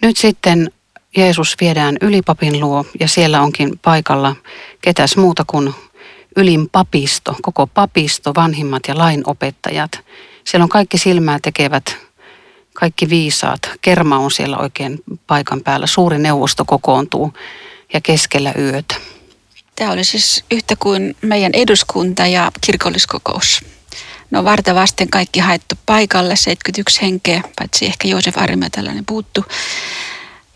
Nyt 0.02 0.16
sitten 0.16 0.72
Jeesus 1.16 1.56
viedään 1.60 1.96
ylipapin 2.00 2.60
luo 2.60 2.84
ja 3.00 3.08
siellä 3.08 3.42
onkin 3.42 3.78
paikalla 3.82 4.36
ketäs 4.80 5.16
muuta 5.16 5.44
kuin 5.46 5.74
ylin 6.36 6.68
papisto, 6.68 7.36
koko 7.42 7.66
papisto, 7.66 8.32
vanhimmat 8.36 8.82
ja 8.88 8.98
lainopettajat. 8.98 10.00
Siellä 10.44 10.64
on 10.64 10.68
kaikki 10.68 10.98
silmää 10.98 11.38
tekevät, 11.42 11.96
kaikki 12.74 13.08
viisaat. 13.10 13.70
Kerma 13.82 14.18
on 14.18 14.30
siellä 14.30 14.58
oikein 14.58 14.98
paikan 15.26 15.60
päällä. 15.60 15.86
Suuri 15.86 16.18
neuvosto 16.18 16.64
kokoontuu 16.64 17.32
ja 17.92 18.00
keskellä 18.00 18.52
yötä. 18.58 18.94
Tämä 19.76 19.92
oli 19.92 20.04
siis 20.04 20.44
yhtä 20.50 20.74
kuin 20.78 21.16
meidän 21.22 21.52
eduskunta 21.54 22.26
ja 22.26 22.52
kirkolliskokous. 22.60 23.64
No 24.30 24.44
varta 24.44 24.74
vasten 24.74 25.10
kaikki 25.10 25.40
haettu 25.40 25.74
paikalle, 25.86 26.36
71 26.36 27.02
henkeä, 27.02 27.42
paitsi 27.58 27.86
ehkä 27.86 28.08
Joosef 28.08 28.38
Arimme 28.38 28.70
tällainen 28.70 29.04
puuttu. 29.06 29.44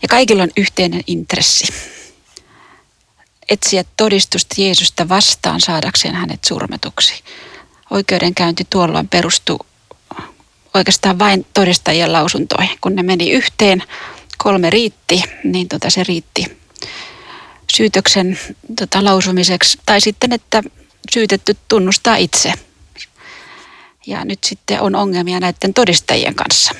Ja 0.01 0.07
kaikilla 0.07 0.43
on 0.43 0.51
yhteinen 0.57 1.01
intressi. 1.07 1.73
Etsiä 3.49 3.83
todistusta 3.97 4.55
Jeesusta 4.57 5.09
vastaan 5.09 5.61
saadakseen 5.61 6.15
hänet 6.15 6.43
surmetuksi. 6.43 7.23
Oikeudenkäynti 7.89 8.67
tuolloin 8.69 9.07
perustui 9.07 9.57
oikeastaan 10.73 11.19
vain 11.19 11.45
todistajien 11.53 12.13
lausuntoihin. 12.13 12.77
Kun 12.81 12.95
ne 12.95 13.03
meni 13.03 13.31
yhteen, 13.31 13.83
kolme 14.37 14.69
riitti, 14.69 15.23
niin 15.43 15.67
tota 15.67 15.89
se 15.89 16.03
riitti 16.03 16.57
syytöksen 17.75 18.39
tota, 18.79 19.03
lausumiseksi. 19.03 19.77
Tai 19.85 20.01
sitten, 20.01 20.33
että 20.33 20.63
syytetty 21.13 21.57
tunnustaa 21.67 22.15
itse. 22.15 22.53
Ja 24.07 24.25
nyt 24.25 24.43
sitten 24.43 24.81
on 24.81 24.95
ongelmia 24.95 25.39
näiden 25.39 25.73
todistajien 25.73 26.35
kanssa. 26.35 26.75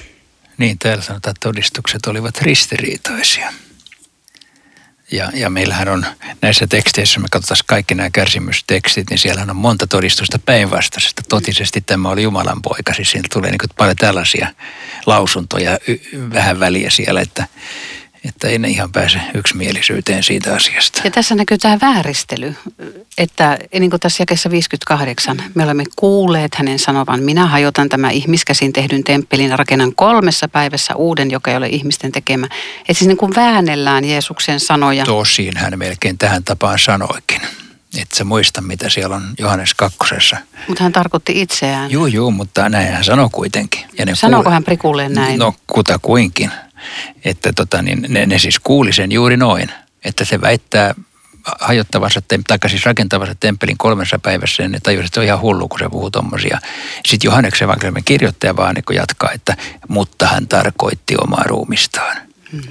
Niin, 0.57 0.79
täällä 0.79 1.03
sanotaan, 1.03 1.31
että 1.31 1.49
todistukset 1.49 2.05
olivat 2.05 2.41
ristiriitoisia. 2.41 3.53
Ja, 5.11 5.31
ja 5.33 5.49
meillähän 5.49 5.87
on 5.87 6.05
näissä 6.41 6.67
teksteissä, 6.67 7.19
me 7.19 7.27
katsotaan 7.31 7.57
kaikki 7.65 7.95
nämä 7.95 8.09
kärsimystekstit, 8.09 9.09
niin 9.09 9.17
siellähän 9.17 9.49
on 9.49 9.55
monta 9.55 9.87
todistusta 9.87 10.39
päinvastaisesta. 10.39 11.21
Totisesti 11.29 11.81
tämä 11.81 12.09
oli 12.09 12.23
Jumalan 12.23 12.61
poika, 12.61 12.93
siis 12.93 13.11
siinä 13.11 13.27
tulee 13.33 13.51
niin 13.51 13.59
paljon 13.77 13.95
tällaisia 13.95 14.47
lausuntoja 15.05 15.77
y- 15.87 15.99
vähän 16.33 16.59
väliä 16.59 16.89
siellä, 16.89 17.21
että, 17.21 17.47
että 18.29 18.47
ei 18.47 18.59
ne 18.59 18.67
ihan 18.67 18.91
pääse 18.91 19.19
yksimielisyyteen 19.33 20.23
siitä 20.23 20.55
asiasta. 20.55 21.01
Ja 21.03 21.11
tässä 21.11 21.35
näkyy 21.35 21.57
tämä 21.57 21.77
vääristely, 21.81 22.55
että 23.17 23.57
niin 23.79 23.89
kuin 23.89 23.99
tässä 23.99 24.21
jakessa 24.21 24.51
58, 24.51 25.43
me 25.55 25.63
olemme 25.63 25.83
kuulleet 25.95 26.55
hänen 26.55 26.79
sanovan, 26.79 27.23
minä 27.23 27.45
hajotan 27.45 27.89
tämä 27.89 28.09
ihmiskäsin 28.09 28.73
tehdyn 28.73 29.03
temppelin 29.03 29.59
rakennan 29.59 29.95
kolmessa 29.95 30.47
päivässä 30.47 30.95
uuden, 30.95 31.31
joka 31.31 31.51
ei 31.51 31.57
ole 31.57 31.67
ihmisten 31.67 32.11
tekemä. 32.11 32.45
Että 32.79 32.93
siis 32.93 33.07
niin 33.07 33.17
kuin 33.17 33.35
väännellään 33.35 34.05
Jeesuksen 34.05 34.59
sanoja. 34.59 35.05
Tosin 35.05 35.57
hän 35.57 35.79
melkein 35.79 36.17
tähän 36.17 36.43
tapaan 36.43 36.79
sanoikin. 36.79 37.41
Et 37.97 38.11
sä 38.13 38.23
muista, 38.23 38.61
mitä 38.61 38.89
siellä 38.89 39.15
on 39.15 39.23
Johannes 39.39 39.73
kakkosessa. 39.73 40.37
Mutta 40.67 40.83
hän 40.83 40.91
tarkoitti 40.91 41.41
itseään. 41.41 41.91
Joo, 41.91 42.07
joo, 42.07 42.31
mutta 42.31 42.69
näin 42.69 42.93
hän 42.93 43.03
sanoi 43.03 43.29
kuitenkin. 43.31 43.85
Ja 43.97 44.05
ne 44.05 44.15
Sanooko 44.15 44.43
kuule- 44.43 44.53
hän 44.53 44.63
prikulleen 44.63 45.13
näin? 45.13 45.39
No 45.39 45.53
kutakuinkin. 45.67 46.51
Että 47.25 47.53
tota, 47.53 47.81
niin 47.81 48.05
ne, 48.09 48.25
ne 48.25 48.39
siis 48.39 48.59
kuuli 48.59 48.93
sen 48.93 49.11
juuri 49.11 49.37
noin, 49.37 49.71
että 50.03 50.25
se 50.25 50.41
väittää 50.41 50.95
hajottavansa, 51.59 52.21
tai 52.47 52.69
siis 52.69 52.85
rakentavansa 52.85 53.35
temppelin 53.39 53.77
kolmessa 53.77 54.19
päivässä, 54.19 54.63
ja 54.63 54.69
ne 54.69 54.79
tajusivat, 54.83 55.05
että 55.05 55.15
se 55.15 55.19
on 55.19 55.25
ihan 55.25 55.41
hullu, 55.41 55.67
kun 55.67 55.79
se 55.79 55.89
puhuu 55.89 56.11
tuommoisia. 56.11 56.59
Sitten 57.05 57.27
Johanneksen 57.27 57.65
evankeliumin 57.65 58.03
kirjoittaja 58.03 58.55
vaan 58.55 58.75
niin 58.75 58.95
jatkaa, 58.95 59.31
että 59.31 59.57
mutta 59.87 60.27
hän 60.27 60.47
tarkoitti 60.47 61.15
omaa 61.21 61.43
ruumistaan. 61.45 62.17
Hmm. 62.51 62.61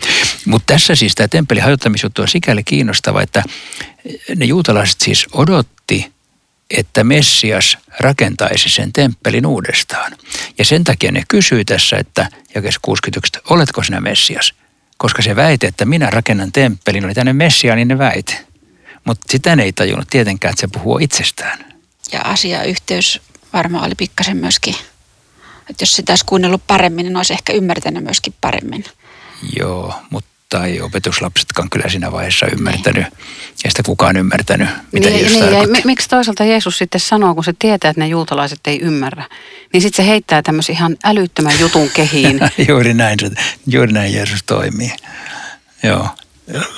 Mutta 0.46 0.72
tässä 0.72 0.94
siis 0.94 1.14
tämä 1.14 1.28
temppelin 1.28 1.62
hajottamisjuttu 1.62 2.22
on 2.22 2.28
sikäli 2.28 2.64
kiinnostava, 2.64 3.22
että 3.22 3.42
ne 4.36 4.44
juutalaiset 4.44 5.00
siis 5.00 5.26
odotti 5.32 6.15
että 6.70 7.04
Messias 7.04 7.78
rakentaisi 8.00 8.68
sen 8.68 8.92
temppelin 8.92 9.46
uudestaan. 9.46 10.12
Ja 10.58 10.64
sen 10.64 10.84
takia 10.84 11.12
ne 11.12 11.22
kysyy 11.28 11.64
tässä, 11.64 11.96
että 11.96 12.28
jakes 12.54 12.78
61, 12.82 13.40
oletko 13.50 13.82
sinä 13.82 14.00
Messias? 14.00 14.54
Koska 14.96 15.22
se 15.22 15.36
väite, 15.36 15.66
että 15.66 15.84
minä 15.84 16.10
rakennan 16.10 16.52
temppelin, 16.52 17.04
oli 17.04 17.14
tänne 17.14 17.32
messiaaninen 17.32 17.98
väite. 17.98 18.46
Mutta 19.04 19.26
sitä 19.30 19.56
ne 19.56 19.62
ei 19.62 19.72
tajunnut 19.72 20.08
tietenkään, 20.10 20.52
että 20.52 20.60
se 20.60 20.68
puhuu 20.72 20.98
itsestään. 20.98 21.74
Ja 22.12 22.20
asiayhteys 22.20 23.20
varmaan 23.52 23.84
oli 23.84 23.94
pikkasen 23.94 24.36
myöskin, 24.36 24.74
että 25.70 25.82
jos 25.82 25.92
sitä 25.96 26.12
olisi 26.12 26.24
kuunnellut 26.24 26.62
paremmin, 26.66 27.04
niin 27.04 27.16
olisi 27.16 27.32
ehkä 27.32 27.52
ymmärtänyt 27.52 28.04
myöskin 28.04 28.34
paremmin. 28.40 28.84
Joo, 29.58 29.94
mutta 30.10 30.30
tai 30.48 30.80
opetuslapsetkaan 30.80 31.70
kyllä 31.70 31.88
siinä 31.88 32.12
vaiheessa 32.12 32.46
ymmärtänyt. 32.52 33.06
Ja 33.64 33.70
sitä 33.70 33.82
kukaan 33.82 34.16
ymmärtänyt, 34.16 34.68
mitä 34.92 35.08
niin, 35.08 35.20
Jeesus 35.20 35.40
niin, 35.40 35.52
ja 35.52 35.82
miksi 35.84 36.08
toisaalta 36.08 36.44
Jeesus 36.44 36.78
sitten 36.78 37.00
sanoo, 37.00 37.34
kun 37.34 37.44
se 37.44 37.54
tietää, 37.58 37.90
että 37.90 38.00
ne 38.00 38.08
juutalaiset 38.08 38.60
ei 38.66 38.80
ymmärrä, 38.80 39.24
niin 39.72 39.80
sitten 39.80 40.04
se 40.04 40.10
heittää 40.10 40.42
tämmöisen 40.42 40.74
ihan 40.74 40.96
älyttömän 41.04 41.60
jutun 41.60 41.90
kehiin. 41.90 42.40
juuri 42.68 42.94
näin, 42.94 43.18
juuri 43.66 43.92
näin 43.92 44.14
Jeesus 44.14 44.42
toimii. 44.42 44.92
Joo 45.82 46.08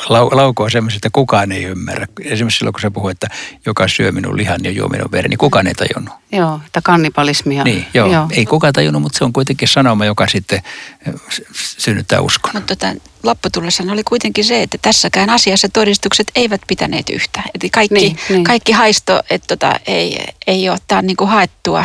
lau, 0.09 0.28
laukoo 0.33 0.70
semmoisia, 0.70 0.96
että 0.96 1.11
kukaan 1.12 1.52
ei 1.52 1.64
ymmärrä. 1.64 2.07
Esimerkiksi 2.24 2.59
silloin, 2.59 2.72
kun 2.72 2.81
se 2.81 2.90
puhuu, 2.90 3.09
että 3.09 3.26
joka 3.66 3.88
syö 3.88 4.12
minun 4.12 4.37
lihan 4.37 4.61
ja 4.64 4.70
juo 4.70 4.88
minun 4.88 5.12
veren, 5.12 5.31
niin 5.31 5.38
kukaan 5.38 5.66
ei 5.66 5.74
tajunnut. 5.74 6.14
Joo, 6.33 6.61
että 6.66 6.81
kannibalismia. 6.85 7.64
Niin, 7.64 7.87
joo. 7.94 8.12
joo. 8.12 8.26
Ei 8.31 8.46
kukaan 8.46 8.72
tajunnut, 8.72 9.02
mutta 9.02 9.18
se 9.18 9.24
on 9.24 9.33
kuitenkin 9.33 9.68
sanoma, 9.68 10.04
joka 10.04 10.28
sitten 10.28 10.62
eh, 11.07 11.14
synnyttää 11.52 12.20
uskon. 12.20 12.50
Mutta 12.54 12.76
tota, 12.76 12.94
lopputulossa 13.22 13.85
oli 13.92 14.04
kuitenkin 14.04 14.44
se, 14.44 14.62
että 14.62 14.78
tässäkään 14.83 15.31
asiassa 15.31 15.68
todistukset 15.68 16.31
eivät 16.35 16.61
pitäneet 16.66 17.11
yhtä. 17.11 17.42
Että 17.54 17.66
kaikki, 17.72 17.94
niin, 17.94 18.18
niin. 18.28 18.44
kaikki 18.44 18.72
haisto, 18.72 19.22
että 19.31 19.57
tota, 19.57 19.81
ei, 19.87 20.26
ei 20.46 20.68
ole 20.68 20.78
tämä 20.88 21.02
niin 21.02 21.16
kuin 21.16 21.31
haettua 21.31 21.85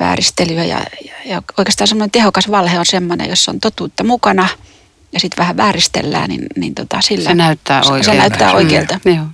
vääristelyä 0.00 0.64
ja, 0.64 0.80
ja 1.24 1.42
oikeastaan 1.58 1.88
semmoinen 1.88 2.10
tehokas 2.10 2.50
valhe 2.50 2.78
on 2.78 2.86
semmoinen, 2.86 3.30
jossa 3.30 3.50
on 3.50 3.60
totuutta 3.60 4.04
mukana– 4.04 4.48
ja 5.12 5.20
sitten 5.20 5.42
vähän 5.42 5.56
vääristellään, 5.56 6.28
niin, 6.28 6.46
niin 6.56 6.74
tota, 6.74 7.00
sillä 7.00 7.28
se 7.30 7.34
näyttää 7.34 7.78
oikealta. 7.80 8.04
Se 8.04 8.14
näyttää 8.14 8.52
oikealta. 8.52 9.00
Mm. 9.04 9.16
Joo. 9.16 9.26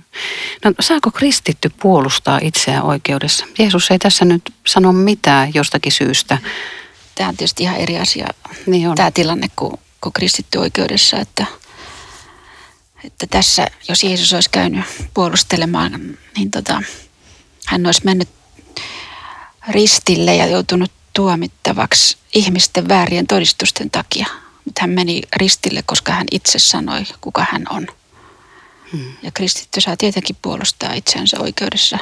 No, 0.65 0.73
saako 0.79 1.11
kristitty 1.11 1.71
puolustaa 1.81 2.39
itseään 2.41 2.83
oikeudessa? 2.83 3.45
Jeesus 3.59 3.91
ei 3.91 3.99
tässä 3.99 4.25
nyt 4.25 4.53
sano 4.67 4.93
mitään 4.93 5.51
jostakin 5.53 5.91
syystä. 5.91 6.37
Tämä 7.15 7.29
on 7.29 7.37
tietysti 7.37 7.63
ihan 7.63 7.75
eri 7.75 7.97
asia, 7.97 8.27
niin 8.65 8.89
on. 8.89 8.95
tämä 8.95 9.11
tilanne 9.11 9.47
kuin, 9.55 9.73
kuin 10.01 10.13
kristitty 10.13 10.57
oikeudessa, 10.57 11.17
että, 11.17 11.45
että 13.03 13.27
tässä, 13.29 13.67
jos 13.89 14.03
Jeesus 14.03 14.33
olisi 14.33 14.49
käynyt 14.49 14.85
puolustelemaan, 15.13 16.17
niin 16.37 16.51
tota, 16.51 16.81
hän 17.65 17.85
olisi 17.85 18.01
mennyt 18.05 18.29
ristille 19.69 20.35
ja 20.35 20.45
joutunut 20.45 20.91
tuomittavaksi 21.13 22.17
ihmisten 22.33 22.87
väärien 22.87 23.27
todistusten 23.27 23.89
takia 23.89 24.25
hän 24.79 24.89
meni 24.89 25.21
ristille, 25.35 25.83
koska 25.85 26.11
hän 26.11 26.27
itse 26.31 26.59
sanoi, 26.59 27.03
kuka 27.21 27.45
hän 27.51 27.65
on. 27.69 27.87
Hmm. 28.91 29.13
Ja 29.23 29.31
kristitty 29.31 29.81
saa 29.81 29.97
tietenkin 29.97 30.35
puolustaa 30.41 30.93
itseänsä 30.93 31.39
oikeudessa. 31.39 31.97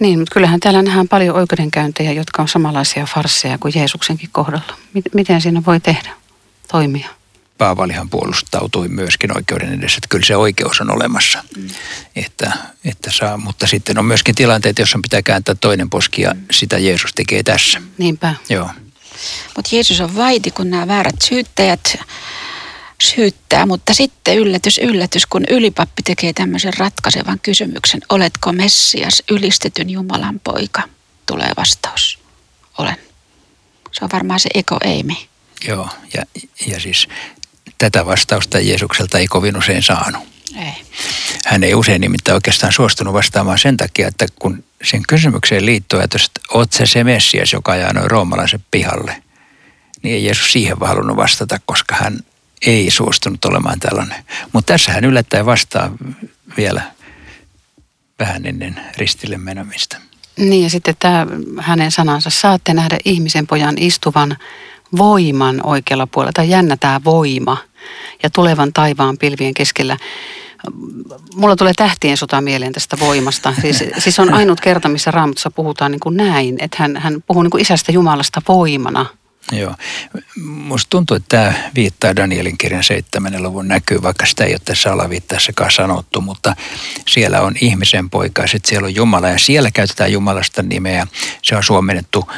Niin, 0.00 0.18
mutta 0.18 0.32
kyllähän 0.32 0.60
täällä 0.60 0.82
nähdään 0.82 1.08
paljon 1.08 1.36
oikeudenkäyntejä, 1.36 2.12
jotka 2.12 2.42
on 2.42 2.48
samanlaisia 2.48 3.06
farsseja 3.06 3.58
kuin 3.58 3.72
Jeesuksenkin 3.76 4.28
kohdalla. 4.32 4.76
Miten 5.14 5.40
siinä 5.40 5.62
voi 5.66 5.80
tehdä, 5.80 6.10
toimia? 6.68 7.08
Paavalihan 7.58 8.10
puolustautui 8.10 8.88
myöskin 8.88 9.36
oikeuden 9.36 9.72
edessä, 9.72 9.96
että 9.96 10.08
kyllä 10.08 10.26
se 10.26 10.36
oikeus 10.36 10.80
on 10.80 10.90
olemassa. 10.90 11.44
Mm. 11.56 11.68
Että, 12.16 12.52
että 12.84 13.10
saa, 13.12 13.36
mutta 13.36 13.66
sitten 13.66 13.98
on 13.98 14.04
myöskin 14.04 14.34
tilanteita, 14.34 14.82
jossa 14.82 14.98
pitää 15.02 15.22
kääntää 15.22 15.54
toinen 15.54 15.90
poski 15.90 16.22
ja 16.22 16.34
sitä 16.50 16.78
Jeesus 16.78 17.12
tekee 17.14 17.42
tässä. 17.42 17.82
Niinpä. 17.98 18.34
Joo. 18.48 18.70
Mutta 19.56 19.76
Jeesus 19.76 20.00
on 20.00 20.16
vaiti, 20.16 20.50
kun 20.50 20.70
nämä 20.70 20.86
väärät 20.86 21.16
syyttäjät 21.22 21.98
syyttää, 23.02 23.66
mutta 23.66 23.94
sitten 23.94 24.36
yllätys, 24.36 24.78
yllätys, 24.78 25.26
kun 25.26 25.44
ylipappi 25.50 26.02
tekee 26.02 26.32
tämmöisen 26.32 26.72
ratkaisevan 26.78 27.40
kysymyksen, 27.42 28.00
oletko 28.08 28.52
Messias, 28.52 29.22
ylistetyn 29.30 29.90
Jumalan 29.90 30.40
poika? 30.44 30.82
Tulee 31.26 31.50
vastaus, 31.56 32.18
olen. 32.78 32.96
Se 33.92 34.04
on 34.04 34.10
varmaan 34.12 34.40
se 34.40 34.48
eko 34.54 34.78
Eimi. 34.84 35.28
Joo, 35.68 35.88
ja, 36.14 36.22
ja 36.66 36.80
siis 36.80 37.08
tätä 37.78 38.06
vastausta 38.06 38.60
Jeesukselta 38.60 39.18
ei 39.18 39.26
kovin 39.26 39.56
usein 39.56 39.82
saanut. 39.82 40.29
Ei. 40.56 40.72
hän 41.46 41.64
ei 41.64 41.74
usein 41.74 42.00
nimittäin 42.00 42.34
oikeastaan 42.34 42.72
suostunut 42.72 43.14
vastaamaan 43.14 43.58
sen 43.58 43.76
takia, 43.76 44.08
että 44.08 44.26
kun 44.38 44.64
sen 44.82 45.02
kysymykseen 45.08 45.66
liittyy, 45.66 46.00
että 46.00 46.18
oot 46.50 46.72
se 46.72 46.86
se 46.86 47.04
Messias, 47.04 47.52
joka 47.52 47.72
ajaa 47.72 47.92
noin 47.92 48.10
roomalaisen 48.10 48.64
pihalle, 48.70 49.22
niin 50.02 50.14
ei 50.14 50.24
Jeesus 50.24 50.52
siihen 50.52 50.76
halunnut 50.80 51.16
vastata, 51.16 51.60
koska 51.66 51.94
hän 51.94 52.20
ei 52.66 52.90
suostunut 52.90 53.44
olemaan 53.44 53.80
tällainen. 53.80 54.24
Mutta 54.52 54.72
tässä 54.72 54.92
hän 54.92 55.04
yllättäen 55.04 55.46
vastaa 55.46 55.90
vielä 56.56 56.82
vähän 58.18 58.46
ennen 58.46 58.80
ristille 58.96 59.38
menemistä. 59.38 59.96
Niin 60.36 60.62
ja 60.62 60.70
sitten 60.70 60.94
tämä 60.98 61.26
hänen 61.58 61.90
sanansa, 61.90 62.30
saatte 62.30 62.74
nähdä 62.74 62.98
ihmisen 63.04 63.46
pojan 63.46 63.78
istuvan 63.78 64.36
voiman 64.96 65.66
oikealla 65.66 66.06
puolella, 66.06 66.32
tai 66.32 66.50
jännä 66.50 66.76
tämä 66.76 67.00
voima, 67.04 67.58
ja 68.22 68.30
tulevan 68.30 68.72
taivaan 68.72 69.18
pilvien 69.18 69.54
keskellä. 69.54 69.96
Mulla 71.34 71.56
tulee 71.56 71.72
tähtien 71.76 72.16
sota 72.16 72.40
mieleen 72.40 72.72
tästä 72.72 72.96
voimasta. 73.00 73.54
Siis, 73.60 73.84
siis 73.98 74.18
on 74.18 74.34
ainut 74.34 74.60
kerta, 74.60 74.88
missä 74.88 75.10
Raamatussa 75.10 75.50
puhutaan 75.50 75.90
niin 75.90 76.00
kuin 76.00 76.16
näin, 76.16 76.56
että 76.60 76.76
hän, 76.80 76.96
hän 76.96 77.24
puhuu 77.26 77.42
niin 77.42 77.50
kuin 77.50 77.62
isästä 77.62 77.92
Jumalasta 77.92 78.42
voimana– 78.48 79.06
Joo. 79.52 79.74
Musta 80.44 80.90
tuntuu, 80.90 81.16
että 81.16 81.36
tämä 81.36 81.70
viittaa 81.74 82.16
Danielin 82.16 82.58
kirjan 82.58 82.84
7. 82.84 83.42
luvun 83.42 83.68
näkyy, 83.68 84.02
vaikka 84.02 84.26
sitä 84.26 84.44
ei 84.44 84.52
ole 84.52 84.60
tässä 84.64 84.92
alaviitteessakaan 84.92 85.70
sanottu, 85.70 86.20
mutta 86.20 86.56
siellä 87.06 87.40
on 87.40 87.54
ihmisen 87.60 88.10
poika 88.10 88.46
sitten 88.46 88.68
siellä 88.68 88.86
on 88.86 88.94
Jumala 88.94 89.28
ja 89.28 89.38
siellä 89.38 89.70
käytetään 89.70 90.12
Jumalasta 90.12 90.62
nimeä. 90.62 91.06
Se 91.42 91.56
on 91.56 91.62
suomennettu 91.62 92.30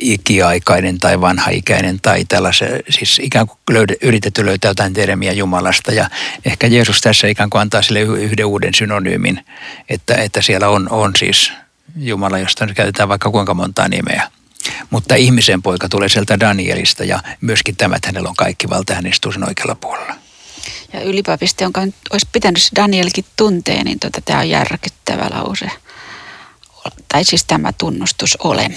ikiaikainen 0.00 0.98
tai 0.98 1.20
vanhaikäinen 1.20 2.00
tai 2.02 2.24
tällaisen, 2.24 2.80
siis 2.90 3.18
ikään 3.18 3.46
kuin 3.46 3.58
löydä, 3.70 3.94
yritetty 4.02 4.46
löytää 4.46 4.70
jotain 4.70 4.92
termiä 4.92 5.32
Jumalasta 5.32 5.92
ja 5.92 6.10
ehkä 6.44 6.66
Jeesus 6.66 7.00
tässä 7.00 7.26
ikään 7.26 7.50
kuin 7.50 7.62
antaa 7.62 7.82
sille 7.82 8.00
yhden 8.00 8.46
uuden 8.46 8.74
synonyymin, 8.74 9.44
että, 9.88 10.14
että 10.14 10.42
siellä 10.42 10.68
on, 10.68 10.88
on 10.90 11.12
siis 11.16 11.52
Jumala, 11.96 12.38
josta 12.38 12.66
nyt 12.66 12.76
käytetään 12.76 13.08
vaikka 13.08 13.30
kuinka 13.30 13.54
montaa 13.54 13.88
nimeä. 13.88 14.30
Mutta 14.90 15.14
ihmisen 15.14 15.62
poika 15.62 15.88
tulee 15.88 16.08
sieltä 16.08 16.40
Danielista 16.40 17.04
ja 17.04 17.22
myöskin 17.40 17.76
tämä, 17.76 17.96
että 17.96 18.08
hänellä 18.08 18.28
on 18.28 18.36
kaikki 18.36 18.68
valta, 18.68 18.94
hän 18.94 19.06
istuu 19.06 19.32
sen 19.32 19.48
oikealla 19.48 19.74
puolella. 19.74 20.14
Ja 20.92 21.02
ylipapiste, 21.02 21.64
jonka 21.64 21.80
olisi 22.12 22.28
pitänyt 22.32 22.68
Danielkin 22.76 23.24
tuntee, 23.36 23.84
niin 23.84 24.00
tota, 24.00 24.20
tämä 24.20 24.38
on 24.38 24.48
järkyttävä 24.48 25.30
lause. 25.30 25.70
Tai 27.08 27.24
siis 27.24 27.44
tämä 27.44 27.72
tunnustus 27.72 28.36
olen. 28.36 28.74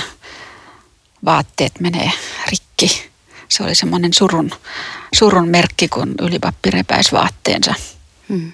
Vaatteet 1.26 1.80
menee 1.80 2.12
rikki. 2.50 3.10
Se 3.50 3.64
oli 3.64 3.76
semmoinen 3.76 4.14
surun, 4.14 4.52
surun 5.16 5.48
merkki, 5.48 5.88
kun 5.88 6.16
ylipappi 6.22 6.72
repäisi 6.72 7.12
vaatteensa. 7.12 7.74
Hmm 8.30 8.52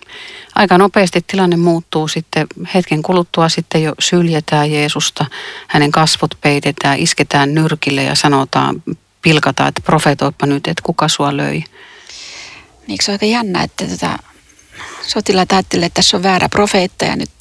aika 0.56 0.78
nopeasti 0.78 1.22
tilanne 1.28 1.58
muuttuu 1.58 2.08
sitten. 2.08 2.48
Hetken 2.74 3.02
kuluttua 3.02 3.50
sitten 3.50 3.84
jo 3.84 3.94
syljetään 4.00 4.72
Jeesusta, 4.72 5.26
hänen 5.68 5.91
kasvot 5.91 6.38
peitetään, 6.41 7.00
isketään 7.00 7.54
nyrkille 7.54 8.04
ja 8.04 8.15
sanotaan, 8.15 8.84
pilkataan, 9.22 9.70
että 9.70 9.82
profetoipa 9.82 10.46
nyt, 10.46 10.68
että 10.68 10.84
kuka 10.84 11.08
sua 11.08 11.38
löi. 11.38 11.63
Niin 12.88 12.98
se 13.02 13.12
on 13.12 13.13
aika 13.13 13.26
jännä, 13.26 13.63
että 13.63 13.86
tota, 13.88 14.20
sotilaat 15.02 15.52
ajattelee, 15.52 15.86
että 15.86 15.96
tässä 15.96 16.18
on 16.18 16.24
väärä 16.24 16.50
profeetta 16.50 17.06
ja 17.06 17.15
nyt, 17.15 17.32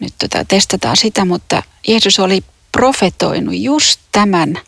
nyt 0.00 0.14
tota, 0.18 0.44
testataan 0.44 0.96
sitä, 0.96 1.24
mutta 1.24 1.62
Jeesus 1.88 2.18
oli 2.18 2.44
profetoinut 2.72 3.54
just 3.56 4.00
tämän 4.12 4.58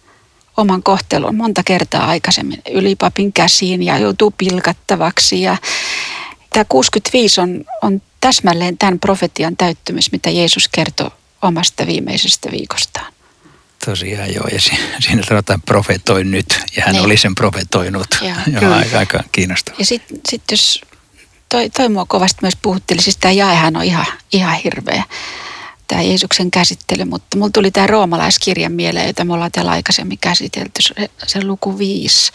oman 0.56 0.82
kohtelun 0.82 1.36
monta 1.36 1.62
kertaa 1.64 2.06
aikaisemmin. 2.06 2.62
Ylipapin 2.70 3.32
käsiin 3.32 3.82
ja 3.82 3.98
joutuu 3.98 4.34
pilkattavaksi 4.38 5.42
ja 5.42 5.56
Tämä 6.52 6.64
65 6.68 7.40
on, 7.40 7.64
on 7.82 8.02
täsmälleen 8.20 8.78
tämän 8.78 8.98
profetian 8.98 9.56
täyttymys, 9.56 10.12
mitä 10.12 10.30
Jeesus 10.30 10.68
kertoo 10.68 11.10
omasta 11.42 11.86
viimeisestä 11.86 12.50
viikostaan. 12.50 13.12
Tosiaan 13.84 14.34
joo, 14.34 14.46
ja 14.52 14.60
siinä 15.00 15.22
sanotaan 15.28 15.62
profetoi 15.62 16.24
nyt, 16.24 16.60
ja 16.76 16.82
hän 16.86 16.92
niin. 16.92 17.04
oli 17.04 17.16
sen 17.16 17.34
profetoinut. 17.34 18.06
Joo, 18.20 18.32
joo 18.62 18.72
aika, 18.72 18.98
aika 18.98 19.24
kiinnostavaa. 19.32 19.78
Ja 19.78 19.84
sitten 19.84 20.20
sit 20.28 20.42
jos 20.50 20.80
toi, 21.48 21.70
toi 21.70 21.88
mua 21.88 22.04
kovasti 22.04 22.38
myös 22.42 22.56
puhutteli, 22.62 23.02
siis 23.02 23.16
tämä 23.16 23.32
jaehan 23.32 23.76
on 23.76 23.84
ihan, 23.84 24.06
ihan 24.32 24.56
hirveä, 24.64 25.02
tämä 25.88 26.02
Jeesuksen 26.02 26.50
käsittely, 26.50 27.04
mutta 27.04 27.36
mulla 27.36 27.50
tuli 27.54 27.70
tämä 27.70 27.86
roomalaiskirjan 27.86 28.72
mieleen, 28.72 29.06
jota 29.06 29.24
me 29.24 29.34
ollaan 29.34 29.52
täällä 29.52 29.70
aikaisemmin 29.70 30.18
käsitelty, 30.18 30.82
se, 30.82 31.10
se 31.26 31.44
luku 31.44 31.78
5 31.78 32.32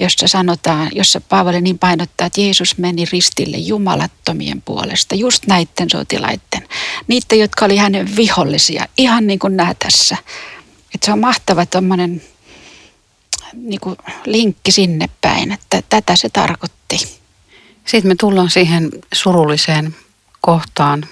jossa 0.00 0.28
sanotaan, 0.28 0.90
jossa 0.94 1.20
Paavali 1.20 1.60
niin 1.60 1.78
painottaa, 1.78 2.26
että 2.26 2.40
Jeesus 2.40 2.78
meni 2.78 3.04
ristille 3.12 3.56
jumalattomien 3.56 4.62
puolesta, 4.62 5.14
just 5.14 5.46
näiden 5.46 5.90
sotilaiden, 5.90 6.68
niiden, 7.06 7.38
jotka 7.38 7.64
oli 7.64 7.76
hänen 7.76 8.16
vihollisia, 8.16 8.86
ihan 8.98 9.26
niin 9.26 9.38
kuin 9.38 9.56
nämä 9.56 9.74
tässä. 9.78 10.16
Että 10.94 11.04
se 11.04 11.12
on 11.12 11.18
mahtava 11.18 11.66
tuommoinen 11.66 12.22
niin 13.52 13.80
kuin 13.80 13.96
linkki 14.24 14.72
sinne 14.72 15.08
päin, 15.20 15.52
että 15.52 15.82
tätä 15.88 16.16
se 16.16 16.28
tarkoitti. 16.28 17.20
Sitten 17.84 18.10
me 18.10 18.14
tullaan 18.20 18.50
siihen 18.50 18.90
surulliseen 19.14 19.96
kohtaan, 20.40 21.04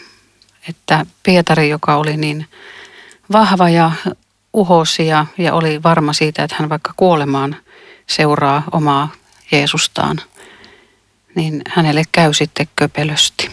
että 0.69 1.07
Pietari, 1.23 1.69
joka 1.69 1.97
oli 1.97 2.17
niin 2.17 2.47
vahva 3.33 3.69
ja 3.69 3.93
uhosi 4.53 5.07
ja, 5.07 5.27
ja 5.39 5.55
oli 5.55 5.83
varma 5.83 6.13
siitä, 6.13 6.45
että 6.45 6.57
hän 6.59 6.69
vaikka 6.69 6.93
kuolemaan– 6.97 7.57
seuraa 8.11 8.63
omaa 8.73 9.13
Jeesustaan, 9.53 10.21
niin 11.35 11.63
hänelle 11.69 12.03
käy 12.13 12.35
sitten 12.35 12.69
köpelösti. 12.77 13.51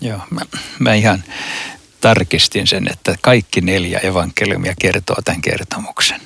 Joo, 0.00 0.20
mä, 0.30 0.40
mä 0.78 0.94
ihan 0.94 1.24
tarkistin 2.00 2.66
sen, 2.66 2.88
että 2.92 3.14
kaikki 3.20 3.60
neljä 3.60 3.98
evankeliumia 3.98 4.74
kertoo 4.80 5.16
tämän 5.24 5.40
kertomuksen. 5.40 6.20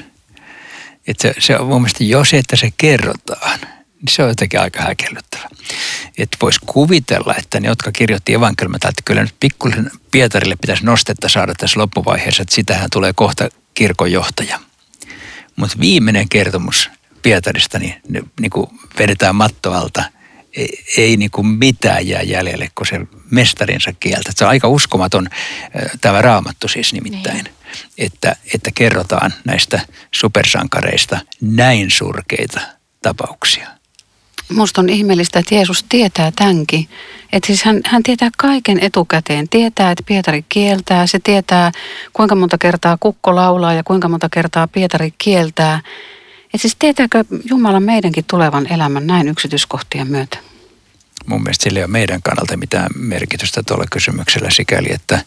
Että 1.07 1.23
se, 1.23 1.35
se 1.39 1.59
on 1.59 1.67
mun 1.67 1.83
mielestä, 1.83 2.05
jos 2.05 2.35
että 2.35 2.57
se 2.57 2.71
kerrotaan, 2.77 3.61
niin 3.61 4.09
se 4.11 4.23
on 4.23 4.29
jotenkin 4.29 4.61
aika 4.61 4.83
häkellyttävä. 4.83 5.49
Että 6.19 6.37
voisi 6.43 6.61
kuvitella, 6.67 7.35
että 7.39 7.61
ne, 7.61 7.69
jotka 7.69 7.93
kirjoitti 7.93 8.35
evankeliumia, 8.35 8.77
että 8.77 9.03
kyllä 9.05 9.23
nyt 9.23 9.35
pikkuisen 9.41 9.91
Pietarille 10.11 10.57
pitäisi 10.61 10.85
nostetta 10.85 11.29
saada 11.29 11.55
tässä 11.55 11.81
loppuvaiheessa, 11.81 12.43
että 12.43 12.55
sitähän 12.55 12.91
tulee 12.93 13.13
kohta 13.13 13.49
kirkonjohtaja. 13.75 14.61
Mutta 15.57 15.81
viimeinen 15.81 16.29
kertomus 16.29 16.91
Pietarista, 17.25 17.79
niin, 17.79 17.95
niin 18.41 18.51
kuin 18.51 18.67
vedetään 18.99 19.37
matto 19.37 19.73
alta. 19.73 20.05
Ei, 20.57 20.85
ei 20.97 21.17
niin 21.17 21.31
kuin 21.31 21.47
mitään 21.47 22.09
jää 22.09 22.23
jäljelle, 22.23 22.69
kun 22.75 22.87
se 22.87 23.01
mestarinsa 23.31 23.93
kieltä. 23.93 24.33
Se 24.35 24.45
on 24.45 24.51
aika 24.51 24.69
uskomaton 24.69 25.29
tämä 26.01 26.23
raamattu 26.23 26.69
siis 26.69 26.93
nimittäin, 26.93 27.45
niin. 27.45 27.55
että, 27.99 28.37
että 28.55 28.71
kerrotaan 28.75 29.35
näistä 29.45 29.81
supersankareista 30.15 31.19
näin 31.41 31.91
surkeita 31.91 32.61
tapauksia. 33.03 33.69
Musta 34.53 34.81
on 34.81 34.89
ihmeellistä, 34.89 35.39
että 35.39 35.55
Jeesus 35.55 35.85
tietää 35.89 36.33
tämänkin. 36.37 36.89
Että 37.33 37.47
siis 37.47 37.65
hän, 37.65 37.81
hän 37.85 38.03
tietää 38.03 38.29
kaiken 38.39 38.79
etukäteen. 38.81 39.49
Tietää, 39.49 39.91
että 39.91 40.05
Pietari 40.07 40.45
kieltää. 40.49 41.07
Se 41.07 41.19
tietää, 41.25 41.73
kuinka 42.13 42.35
monta 42.35 42.59
kertaa 42.59 42.97
kukko 43.01 43.35
laulaa 43.35 43.75
ja 43.75 43.85
kuinka 43.85 44.09
monta 44.09 44.29
kertaa 44.29 44.69
Pietari 44.69 45.15
kieltää. 45.19 45.81
Et 46.55 46.61
siis 46.61 46.77
tietääkö 46.79 47.25
Jumala 47.45 47.81
meidänkin 47.81 48.25
tulevan 48.25 48.73
elämän 48.73 49.07
näin 49.07 49.29
yksityiskohtien 49.29 50.11
myötä? 50.11 50.39
Mun 51.27 51.43
mielestä 51.43 51.63
sillä 51.63 51.79
ei 51.79 51.85
ole 51.85 51.91
meidän 51.91 52.23
kannalta 52.23 52.57
mitään 52.57 52.91
merkitystä 52.97 53.63
tuolla 53.63 53.85
kysymyksellä 53.91 54.51
sikäli, 54.51 54.93
että 54.93 55.25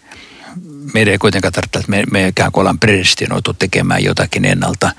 meidän 0.93 1.11
ei 1.11 1.17
kuitenkaan 1.17 1.51
tarvitse, 1.53 1.79
että 1.79 1.91
me, 1.91 2.03
me 2.11 2.27
ikään 2.27 2.51
kuin 2.51 2.61
ollaan 2.61 2.79
predestinoitu 2.79 3.53
tekemään 3.53 4.03
jotakin 4.03 4.45
ennalta, 4.45 4.91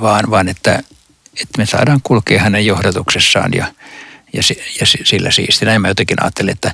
vaan, 0.00 0.30
vaan 0.30 0.48
että, 0.48 0.82
että 1.40 1.58
me 1.58 1.66
saadaan 1.66 2.00
kulkea 2.02 2.40
hänen 2.40 2.66
johdatuksessaan 2.66 3.50
ja, 3.54 3.66
ja, 4.32 4.42
ja 4.80 4.86
sillä 4.86 5.30
siisti. 5.30 5.64
Näin 5.64 5.80
mä 5.80 5.88
jotenkin 5.88 6.22
ajattelen, 6.22 6.52
että, 6.52 6.72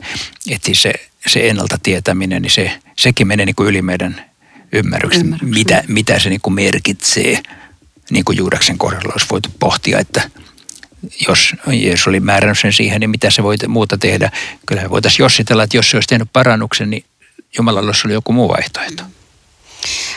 että 0.51 0.67
siis 0.67 0.83
se, 0.83 0.93
se 1.27 1.49
ennalta 1.49 1.79
tietäminen, 1.83 2.43
niin 2.43 2.51
se, 2.51 2.81
sekin 2.97 3.27
menee 3.27 3.47
niin 3.47 3.57
kuin 3.57 3.69
yli 3.69 3.83
meidän 3.83 4.25
ymmärryksen, 4.73 5.39
mitä, 5.43 5.85
mitä 5.89 6.19
se 6.19 6.29
niin 6.29 6.41
kuin 6.41 6.55
merkitsee– 6.55 7.43
niin 8.11 8.25
kuin 8.25 8.39
Juudaksen 8.39 8.79
kohdalla 8.79 9.13
olisi 9.13 9.27
voitu 9.31 9.49
pohtia, 9.59 9.99
että 9.99 10.31
jos 11.29 11.53
Jeesus 11.67 12.07
oli 12.07 12.21
määrännyt 12.21 12.59
sen 12.59 12.73
siihen, 12.73 13.01
niin 13.01 13.11
mitä 13.11 13.31
se 13.31 13.43
voi 13.43 13.57
muuta 13.69 13.99
tehdä. 13.99 14.31
Kyllähän 14.67 14.91
voitaisiin 14.91 15.25
jossitella, 15.25 15.63
että 15.63 15.77
jos 15.77 15.91
se 15.91 15.97
olisi 15.97 16.09
tehnyt 16.09 16.29
parannuksen, 16.33 16.91
niin 16.91 17.05
Jumalalla 17.59 17.89
olisi 17.89 18.01
ollut 18.05 18.15
joku 18.15 18.33
muu 18.33 18.49
vaihtoehto. 18.49 19.03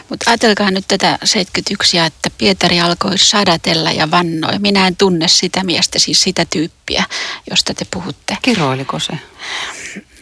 Mutta 0.10 0.32
ajatelkaa 0.32 0.72
nyt 0.72 0.86
tätä 0.88 1.18
71, 1.24 1.98
että 1.98 2.30
Pietari 2.38 2.80
alkoi 2.80 3.18
sadatella 3.18 3.92
ja 3.92 4.12
vannoi. 4.12 4.60
Minä 4.60 4.88
en 4.88 4.96
tunne 4.96 5.28
sitä 5.28 5.64
miestä, 5.64 6.00
siis 6.00 6.24
sitä 6.24 6.46
tyyppiä, 6.46 7.04
josta 7.50 7.74
te 7.74 7.86
puhutte. 7.92 8.38
Kiroiliko 8.42 9.00
se? 9.00 9.14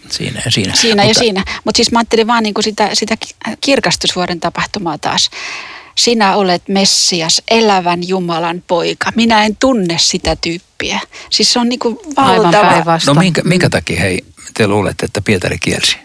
Siinä 0.10 0.42
ja 0.46 0.52
siinä. 0.52 0.76
Siinä 0.76 1.04
Mutta... 1.04 1.20
ja 1.20 1.24
siinä. 1.24 1.44
Mutta 1.64 1.78
siis 1.78 1.92
mä 1.92 2.00
ajattelin 2.00 2.28
vaan 2.28 2.44
niinku 2.44 2.62
sitä, 2.62 2.90
sitä 2.94 3.18
kirkastusvuoden 3.62 4.40
tapahtumaa 4.40 4.98
taas 4.98 5.30
sinä 5.98 6.36
olet 6.36 6.68
Messias, 6.68 7.42
elävän 7.52 8.08
Jumalan 8.08 8.64
poika. 8.68 9.12
Minä 9.16 9.44
en 9.44 9.56
tunne 9.56 9.98
sitä 10.00 10.36
tyyppiä. 10.36 11.00
Siis 11.30 11.54
se 11.54 11.60
on 11.60 11.70
niin 11.70 11.80
kuin 11.80 11.98
valtava. 12.16 13.00
No 13.08 13.14
minkä, 13.14 13.42
minkä 13.46 13.70
takia, 13.70 14.00
hei, 14.00 14.26
te 14.54 14.68
luulette, 14.68 15.06
että 15.06 15.22
Pietari 15.22 15.58
kielsi? 15.58 15.98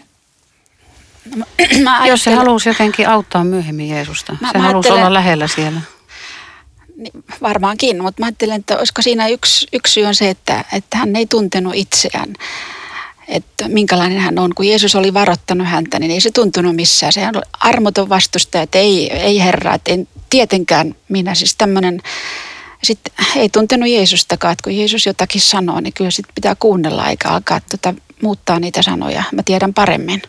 No, 1.35 1.45
mä 1.83 2.07
Jos 2.07 2.23
se 2.23 2.33
halusi 2.33 2.69
jotenkin 2.69 3.09
auttaa 3.09 3.43
myöhemmin 3.43 3.89
Jeesusta. 3.89 4.35
Mä- 4.41 4.51
se 4.51 4.57
mä 4.57 4.63
halusi 4.63 4.89
olla 4.89 5.13
lähellä 5.13 5.47
siellä. 5.47 5.81
Niin, 6.97 7.23
varmaankin, 7.41 8.01
mutta 8.01 8.21
mä 8.21 8.25
ajattelen, 8.25 8.59
että 8.59 8.77
olisiko 8.77 9.01
siinä 9.01 9.27
yksi, 9.27 9.67
yksi 9.73 9.93
syy 9.93 10.05
on 10.05 10.15
se, 10.15 10.29
että, 10.29 10.65
että 10.73 10.97
hän 10.97 11.15
ei 11.15 11.25
tuntenut 11.25 11.75
itseään, 11.75 12.33
että 13.31 13.67
minkälainen 13.67 14.19
hän 14.19 14.39
on. 14.39 14.55
Kun 14.55 14.67
Jeesus 14.67 14.95
oli 14.95 15.13
varoittanut 15.13 15.67
häntä, 15.67 15.99
niin 15.99 16.11
ei 16.11 16.21
se 16.21 16.31
tuntunut 16.31 16.75
missään. 16.75 17.13
Sehän 17.13 17.35
oli 17.35 17.45
armoton 17.59 18.09
vastustaja, 18.09 18.61
että 18.61 18.77
ei, 18.77 19.13
ei 19.13 19.39
herra, 19.39 19.73
että 19.73 19.91
en 19.91 20.07
tietenkään 20.29 20.95
minä. 21.09 21.35
Siis 21.35 21.55
tämmöinen, 21.55 22.01
sitten 22.83 23.13
ei 23.35 23.49
tuntenut 23.49 23.89
Jeesustakaan, 23.89 24.51
että 24.51 24.63
kun 24.63 24.77
Jeesus 24.77 25.05
jotakin 25.05 25.41
sanoo, 25.41 25.79
niin 25.79 25.93
kyllä 25.93 26.11
sitten 26.11 26.35
pitää 26.35 26.55
kuunnella 26.55 27.09
eikä 27.09 27.29
alkaa 27.29 27.61
tota, 27.71 27.93
muuttaa 28.21 28.59
niitä 28.59 28.81
sanoja. 28.81 29.23
Mä 29.31 29.43
tiedän 29.43 29.73
paremmin. 29.73 30.21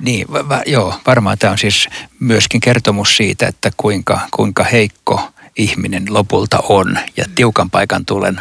Niin, 0.00 0.26
va, 0.32 0.48
va, 0.48 0.62
joo, 0.66 0.94
varmaan 1.06 1.38
tämä 1.38 1.50
on 1.50 1.58
siis 1.58 1.88
myöskin 2.20 2.60
kertomus 2.60 3.16
siitä, 3.16 3.46
että 3.46 3.70
kuinka, 3.76 4.20
kuinka 4.30 4.64
heikko 4.64 5.20
ihminen 5.56 6.04
lopulta 6.08 6.58
on 6.68 6.98
ja 7.16 7.24
tiukan 7.34 7.70
paikan 7.70 8.06
tulen 8.06 8.40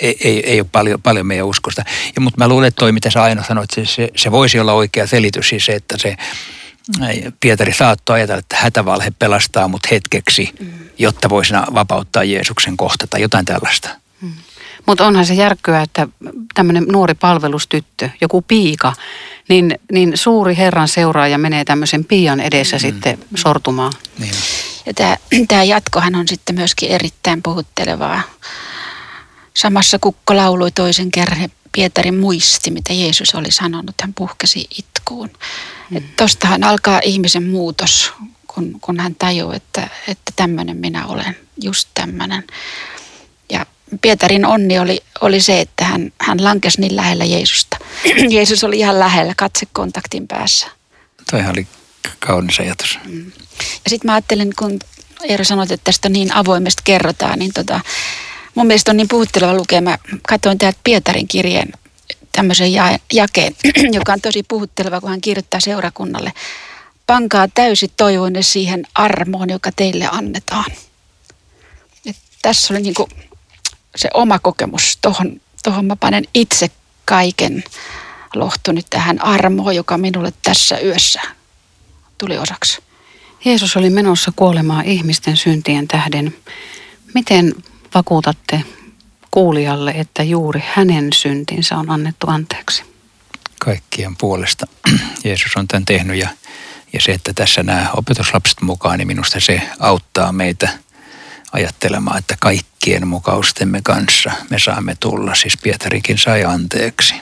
ei, 0.00 0.16
ei, 0.20 0.50
ei 0.50 0.60
ole 0.60 0.68
paljon, 0.72 1.02
paljon 1.02 1.26
meidän 1.26 1.46
uskosta. 1.46 1.82
Ja, 2.16 2.20
mutta 2.20 2.38
mä 2.38 2.48
luulen, 2.48 2.68
että 2.68 2.78
toi, 2.78 2.92
mitä 2.92 3.10
sä 3.10 3.22
aina 3.22 3.44
sanoit, 3.44 3.70
se, 3.70 3.86
se, 3.86 4.08
se 4.16 4.30
voisi 4.30 4.60
olla 4.60 4.72
oikea 4.72 5.06
selitys, 5.06 5.48
siis 5.48 5.64
se, 5.64 5.72
että 5.72 5.98
se 5.98 6.16
Pietari 7.40 7.72
saattoi 7.72 8.16
ajatella, 8.16 8.38
että 8.38 8.56
hätävalhe 8.56 9.12
pelastaa 9.18 9.68
mut 9.68 9.90
hetkeksi, 9.90 10.50
jotta 10.98 11.28
voisi 11.28 11.54
vapauttaa 11.54 12.24
Jeesuksen 12.24 12.76
kohta 12.76 13.06
tai 13.06 13.22
jotain 13.22 13.44
tällaista. 13.44 13.88
Mutta 14.86 15.06
onhan 15.06 15.26
se 15.26 15.34
järkkyä, 15.34 15.82
että 15.82 16.08
tämmöinen 16.54 16.84
nuori 16.84 17.14
palvelustyttö, 17.14 18.10
joku 18.20 18.42
piika, 18.42 18.92
niin, 19.48 19.78
niin 19.92 20.12
suuri 20.14 20.56
Herran 20.56 20.88
seuraaja 20.88 21.38
menee 21.38 21.64
tämmöisen 21.64 22.04
pian 22.04 22.40
edessä 22.40 22.76
mm. 22.76 22.80
sitten 22.80 23.18
sortumaan. 23.34 23.92
Niin. 24.18 24.32
Ja 24.86 24.94
tämä, 24.94 25.16
tämä 25.48 25.64
jatkohan 25.64 26.14
on 26.14 26.28
sitten 26.28 26.54
myöskin 26.54 26.88
erittäin 26.88 27.42
puhuttelevaa. 27.42 28.22
Samassa 29.58 29.98
kukko 29.98 30.36
laului 30.36 30.70
toisen 30.70 31.10
kerran 31.10 31.48
Pietarin 31.72 32.18
muisti, 32.18 32.70
mitä 32.70 32.92
Jeesus 32.92 33.34
oli 33.34 33.50
sanonut. 33.50 33.94
Hän 34.00 34.14
puhkesi 34.14 34.66
itkuun. 34.78 35.30
Mm. 35.90 36.02
Tostahan 36.16 36.64
alkaa 36.64 37.00
ihmisen 37.04 37.42
muutos, 37.42 38.12
kun, 38.46 38.78
kun 38.80 39.00
hän 39.00 39.14
tajuu, 39.14 39.52
että, 39.52 39.88
että 40.08 40.32
tämmöinen 40.36 40.76
minä 40.76 41.06
olen, 41.06 41.36
just 41.62 41.88
tämmöinen. 41.94 42.44
Ja 43.52 43.66
Pietarin 44.02 44.46
onni 44.46 44.78
oli, 44.78 45.00
oli 45.20 45.40
se, 45.40 45.60
että 45.60 45.84
hän, 45.84 46.12
hän 46.20 46.44
lankesi 46.44 46.80
niin 46.80 46.96
lähellä 46.96 47.24
Jeesusta. 47.24 47.76
Jeesus 48.34 48.64
oli 48.64 48.78
ihan 48.78 48.98
lähellä 48.98 49.32
katsekontaktin 49.36 50.28
päässä. 50.28 50.66
Toihan 51.30 51.52
oli 51.52 51.66
kaunis 52.18 52.60
ajatus. 52.60 52.98
Ja 53.84 53.90
sitten 53.90 54.08
mä 54.08 54.12
ajattelin, 54.12 54.52
kun 54.58 54.78
Eero 55.22 55.44
sanoit, 55.44 55.70
että 55.70 55.84
tästä 55.84 56.08
niin 56.08 56.34
avoimesti 56.34 56.82
kerrotaan, 56.84 57.38
niin 57.38 57.52
tota, 57.54 57.80
mun 58.54 58.66
mielestä 58.66 58.90
on 58.90 58.96
niin 58.96 59.08
puhutteleva 59.08 59.54
lukea. 59.54 59.80
Mä 59.80 59.98
katsoin 60.28 60.58
täältä 60.58 60.78
Pietarin 60.84 61.28
kirjeen 61.28 61.72
tämmöisen 62.32 62.72
ja- 62.72 62.98
jakeen, 63.12 63.54
joka 63.98 64.12
on 64.12 64.20
tosi 64.20 64.42
puhutteleva, 64.42 65.00
kun 65.00 65.10
hän 65.10 65.20
kirjoittaa 65.20 65.60
seurakunnalle. 65.60 66.32
Pankaa 67.06 67.48
täysi 67.54 67.92
toivoinen 67.96 68.44
siihen 68.44 68.86
armoon, 68.94 69.50
joka 69.50 69.70
teille 69.76 70.08
annetaan. 70.12 70.72
Et 72.06 72.16
tässä 72.42 72.74
oli 72.74 72.82
niinku 72.82 73.08
se 73.96 74.08
oma 74.14 74.38
kokemus. 74.38 74.98
Tohon, 75.00 75.40
tohon 75.62 75.84
mä 75.84 75.96
panen 75.96 76.24
itse 76.34 76.70
kaiken 77.04 77.64
lohtu 78.34 78.72
tähän 78.90 79.22
armoon, 79.22 79.76
joka 79.76 79.98
minulle 79.98 80.32
tässä 80.42 80.78
yössä 80.78 81.20
tuli 82.18 82.38
osaksi. 82.38 82.78
Jeesus 83.44 83.76
oli 83.76 83.90
menossa 83.90 84.32
kuolemaan 84.36 84.84
ihmisten 84.84 85.36
syntien 85.36 85.88
tähden. 85.88 86.36
Miten 87.14 87.54
vakuutatte 87.94 88.62
kuulijalle, 89.30 89.90
että 89.90 90.22
juuri 90.22 90.62
hänen 90.74 91.12
syntinsä 91.12 91.76
on 91.76 91.90
annettu 91.90 92.26
anteeksi? 92.30 92.84
Kaikkien 93.60 94.16
puolesta 94.16 94.66
Jeesus 95.24 95.56
on 95.56 95.68
tämän 95.68 95.84
tehnyt 95.84 96.16
ja, 96.16 96.28
ja 96.92 97.00
se, 97.00 97.12
että 97.12 97.32
tässä 97.32 97.62
nämä 97.62 97.90
opetuslapset 97.96 98.60
mukaan, 98.60 98.98
niin 98.98 99.06
minusta 99.06 99.40
se 99.40 99.62
auttaa 99.78 100.32
meitä 100.32 100.68
ajattelemaan, 101.52 102.18
että 102.18 102.36
kaikkien 102.40 103.08
mukaustemme 103.08 103.80
kanssa 103.82 104.32
me 104.50 104.58
saamme 104.58 104.96
tulla. 105.00 105.34
Siis 105.34 105.56
Pietarikin 105.62 106.18
sai 106.18 106.44
anteeksi 106.44 107.14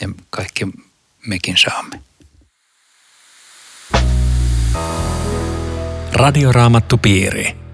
ja 0.00 0.08
kaikki 0.30 0.66
mekin 1.26 1.56
saamme. 1.56 2.00
Radioraamattupiiri. 6.12 7.65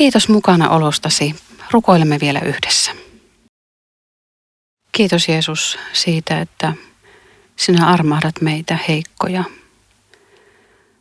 Kiitos 0.00 0.28
mukana 0.28 0.68
olostasi. 0.68 1.34
Rukoilemme 1.70 2.18
vielä 2.20 2.40
yhdessä. 2.40 2.92
Kiitos 4.92 5.28
Jeesus 5.28 5.78
siitä, 5.92 6.40
että 6.40 6.72
sinä 7.56 7.86
armahdat 7.86 8.40
meitä 8.40 8.78
heikkoja. 8.88 9.44